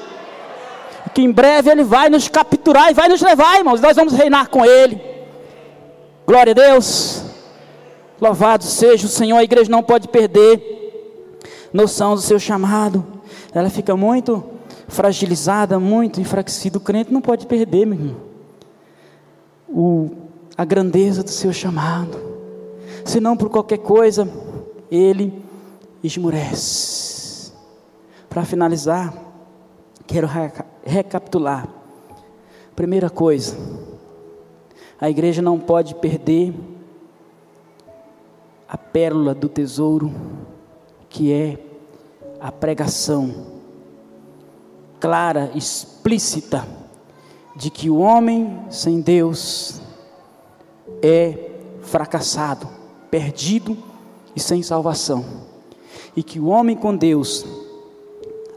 [1.14, 3.82] Que em breve ele vai nos capturar e vai nos levar, irmãos.
[3.82, 5.02] Nós vamos reinar com ele.
[6.26, 7.24] Glória a Deus.
[8.22, 9.38] Louvado seja o Senhor.
[9.38, 13.06] A igreja não pode perder noção do seu chamado.
[13.54, 14.44] Ela fica muito
[14.88, 16.78] fragilizada, muito enfraquecida.
[16.78, 18.16] O crente não pode perder, meu irmão.
[19.68, 20.12] O,
[20.56, 22.29] a grandeza do seu chamado
[23.06, 24.28] se não por qualquer coisa,
[24.92, 25.44] ele
[26.04, 27.52] esmurece.
[28.30, 29.14] Para finalizar,
[30.06, 30.28] quero
[30.84, 31.68] recapitular.
[32.76, 33.58] Primeira coisa,
[35.00, 36.54] a igreja não pode perder
[38.68, 40.14] a pérola do tesouro,
[41.10, 41.58] que é
[42.40, 43.60] a pregação
[45.00, 46.68] clara, explícita,
[47.56, 49.82] de que o homem sem Deus
[51.02, 51.50] é
[51.82, 52.79] fracassado
[53.10, 53.78] perdido
[54.36, 55.26] e sem salvação.
[56.16, 57.46] E que o homem com Deus,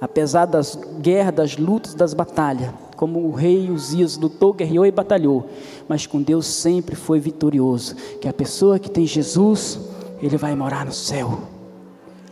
[0.00, 5.48] apesar das guerras, das lutas, das batalhas, como o rei Uzias lutou, guerreou e batalhou,
[5.88, 7.96] mas com Deus sempre foi vitorioso.
[8.20, 9.80] Que a pessoa que tem Jesus,
[10.20, 11.40] ele vai morar no céu.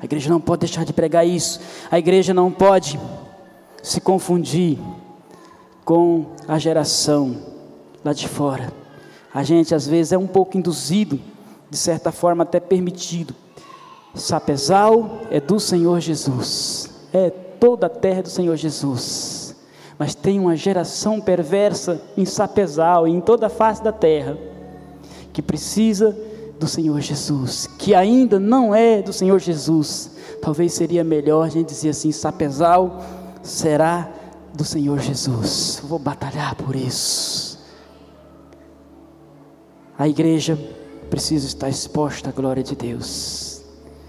[0.01, 1.61] A igreja não pode deixar de pregar isso.
[1.91, 2.99] A igreja não pode
[3.83, 4.79] se confundir
[5.85, 7.37] com a geração
[8.05, 8.73] lá de fora.
[9.33, 11.21] A gente às vezes é um pouco induzido
[11.71, 13.35] de certa forma até permitido.
[14.15, 19.55] Sapezal é do Senhor Jesus, é toda a terra do Senhor Jesus.
[19.97, 24.37] Mas tem uma geração perversa em Sapezal e em toda a face da terra
[25.33, 26.17] que precisa
[26.59, 30.11] do Senhor Jesus, que ainda não é do Senhor Jesus.
[30.43, 33.01] Talvez seria melhor a gente dizer assim: Sapezal
[33.43, 34.11] será
[34.53, 35.81] do Senhor Jesus.
[35.85, 37.59] Vou batalhar por isso.
[39.99, 40.59] A igreja
[41.11, 43.63] precisa estar exposta à glória de Deus.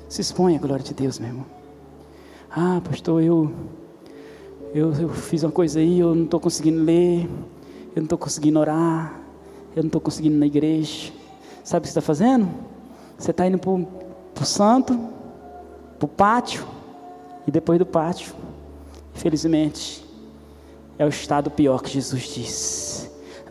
[0.08, 1.46] Se expõe à glória de Deus, meu irmão.
[2.50, 3.52] Ah, pastor, eu,
[4.74, 7.24] eu, eu fiz uma coisa aí, eu não estou conseguindo ler,
[7.96, 9.20] eu não estou conseguindo orar,
[9.76, 11.12] eu não estou conseguindo ir na igreja.
[11.64, 12.48] Sabe o que você está fazendo?
[13.18, 14.98] Você está indo para o santo,
[15.98, 16.68] para o pátio,
[17.48, 18.34] e depois do pátio,
[19.16, 20.06] infelizmente,
[21.00, 23.01] é o estado pior que Jesus disse.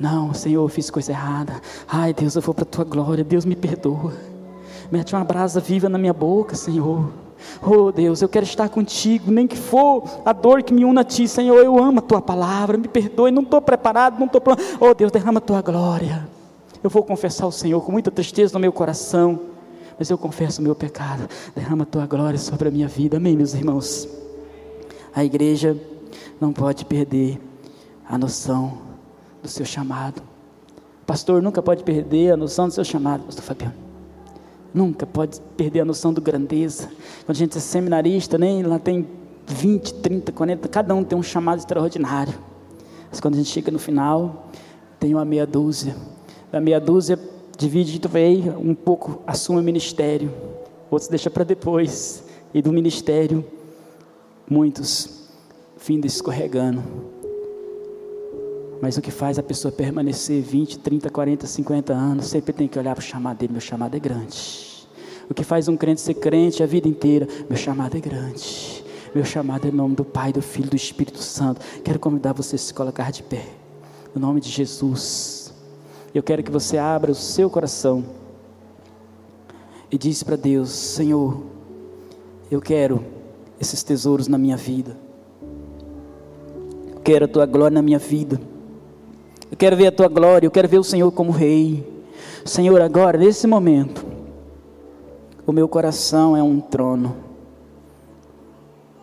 [0.00, 1.60] Não, Senhor, eu fiz coisa errada.
[1.86, 3.22] Ai, Deus, eu vou para a tua glória.
[3.22, 4.14] Deus me perdoa.
[4.90, 7.10] Mete uma brasa viva na minha boca, Senhor.
[7.62, 11.04] Oh Deus, eu quero estar contigo, nem que for a dor que me una a
[11.04, 11.58] ti, Senhor.
[11.58, 14.62] Eu amo a tua palavra, me perdoe, não estou preparado, não estou pronto.
[14.80, 16.26] Oh Deus, derrama a tua glória.
[16.82, 19.38] Eu vou confessar ao Senhor com muita tristeza no meu coração,
[19.98, 21.28] mas eu confesso o meu pecado.
[21.54, 24.08] Derrama a tua glória sobre a minha vida, amém, meus irmãos.
[25.14, 25.76] A igreja
[26.40, 27.38] não pode perder
[28.08, 28.89] a noção
[29.42, 30.22] do seu chamado.
[31.02, 33.74] O pastor nunca pode perder a noção do seu chamado, pastor Fabiano.
[34.72, 36.88] Nunca pode perder a noção do grandeza.
[37.26, 39.08] Quando a gente é seminarista, nem lá tem
[39.46, 42.34] 20, 30, 40, cada um tem um chamado extraordinário.
[43.10, 44.48] Mas quando a gente chega no final,
[45.00, 45.96] tem uma meia dúzia.
[46.52, 47.18] Da meia dúzia,
[47.58, 50.32] divide, veio um pouco, assume o ministério.
[50.90, 52.22] Outros deixa para depois.
[52.54, 53.44] E do ministério,
[54.48, 55.28] muitos
[55.76, 56.82] findam escorregando.
[58.80, 62.78] Mas o que faz a pessoa permanecer 20, 30, 40, 50 anos, sempre tem que
[62.78, 63.52] olhar para o chamado dele.
[63.52, 64.86] Meu chamado é grande.
[65.28, 67.28] O que faz um crente ser crente a vida inteira?
[67.48, 68.82] Meu chamado é grande.
[69.14, 71.60] Meu chamado é nome do Pai, do Filho, do Espírito Santo.
[71.84, 73.46] Quero convidar você a se colocar de pé.
[74.14, 75.52] No nome de Jesus.
[76.14, 78.04] Eu quero que você abra o seu coração
[79.90, 81.42] e diz para Deus: Senhor,
[82.50, 83.04] eu quero
[83.60, 84.96] esses tesouros na minha vida.
[86.92, 88.40] Eu quero a tua glória na minha vida.
[89.50, 91.84] Eu quero ver a tua glória, eu quero ver o Senhor como rei.
[92.44, 94.04] Senhor, agora, nesse momento,
[95.46, 97.16] o meu coração é um trono.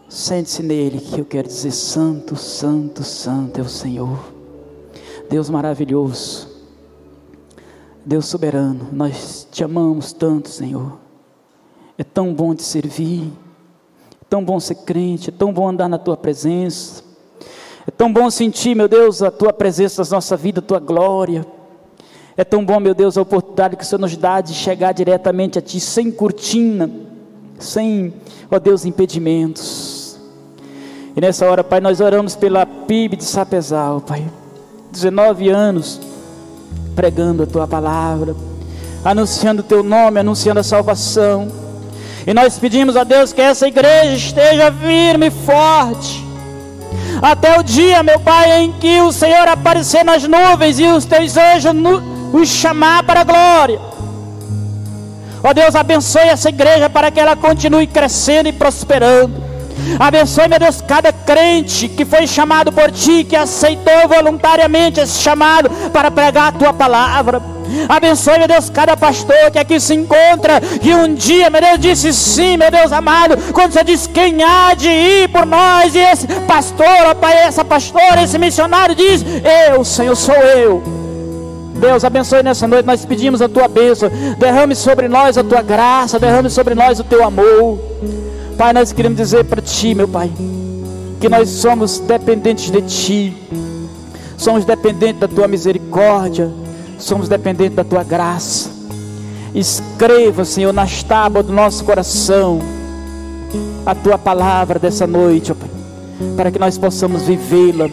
[0.07, 4.19] Sente-se nele, que eu quero dizer: Santo, Santo, Santo é o Senhor.
[5.29, 6.55] Deus maravilhoso.
[8.05, 10.97] Deus soberano, nós te amamos tanto, Senhor.
[11.97, 13.29] É tão bom te servir,
[14.13, 17.03] é tão bom ser crente, é tão bom andar na tua presença.
[17.87, 21.45] É tão bom sentir, meu Deus, a tua presença na nossa vida, a tua glória.
[22.35, 25.57] É tão bom, meu Deus, a oportunidade que o Senhor nos dá de chegar diretamente
[25.57, 26.91] a Ti, sem cortina,
[27.57, 28.13] sem,
[28.51, 30.19] ó Deus, impedimentos.
[31.15, 34.23] E nessa hora, Pai, nós oramos pela PIB de Sapezal, Pai.
[34.91, 35.99] 19 anos
[36.93, 38.35] pregando a Tua palavra,
[39.03, 41.47] anunciando o Teu nome, anunciando a salvação.
[42.27, 46.26] E nós pedimos a Deus que essa igreja esteja firme e forte.
[47.21, 51.35] Até o dia, meu Pai, em que o Senhor aparecer nas nuvens e os teus
[51.37, 51.73] anjos
[52.33, 53.79] os chamar para a glória.
[55.43, 59.47] Ó Deus, abençoe essa igreja para que ela continue crescendo e prosperando.
[59.99, 65.69] Abençoe, meu Deus, cada crente que foi chamado por Ti, que aceitou voluntariamente esse chamado
[65.91, 67.56] para pregar a Tua palavra.
[67.89, 72.13] Abençoe, meu Deus, cada pastor que aqui se encontra, que um dia, meu Deus, disse
[72.13, 76.27] sim, meu Deus amado, quando você diz quem há de ir por nós, e esse
[76.47, 79.23] pastor, ó Pai, essa pastora, esse missionário diz:
[79.69, 80.97] Eu, Senhor, sou eu.
[81.77, 82.85] Deus, abençoe nessa noite.
[82.85, 84.09] Nós pedimos a tua bênção.
[84.37, 86.19] Derrame sobre nós a tua graça.
[86.19, 87.79] Derrame sobre nós o teu amor.
[88.57, 90.31] Pai, nós queremos dizer para ti, meu Pai,
[91.19, 93.37] que nós somos dependentes de ti.
[94.37, 96.51] Somos dependentes da tua misericórdia.
[96.97, 98.69] Somos dependentes da tua graça.
[99.53, 102.59] Escreva, Senhor, nas tábuas do nosso coração
[103.85, 105.69] a tua palavra dessa noite, ó Pai,
[106.35, 107.89] para que nós possamos vivê-la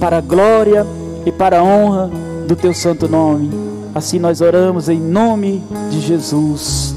[0.00, 0.84] para a glória
[1.24, 2.10] e para a honra
[2.48, 3.48] do teu santo nome.
[3.94, 6.94] Assim nós oramos em nome de Jesus.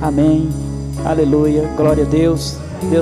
[0.00, 0.48] Amém.
[1.04, 1.68] Aleluia.
[1.76, 2.56] Glória a Deus.
[2.80, 2.92] Deus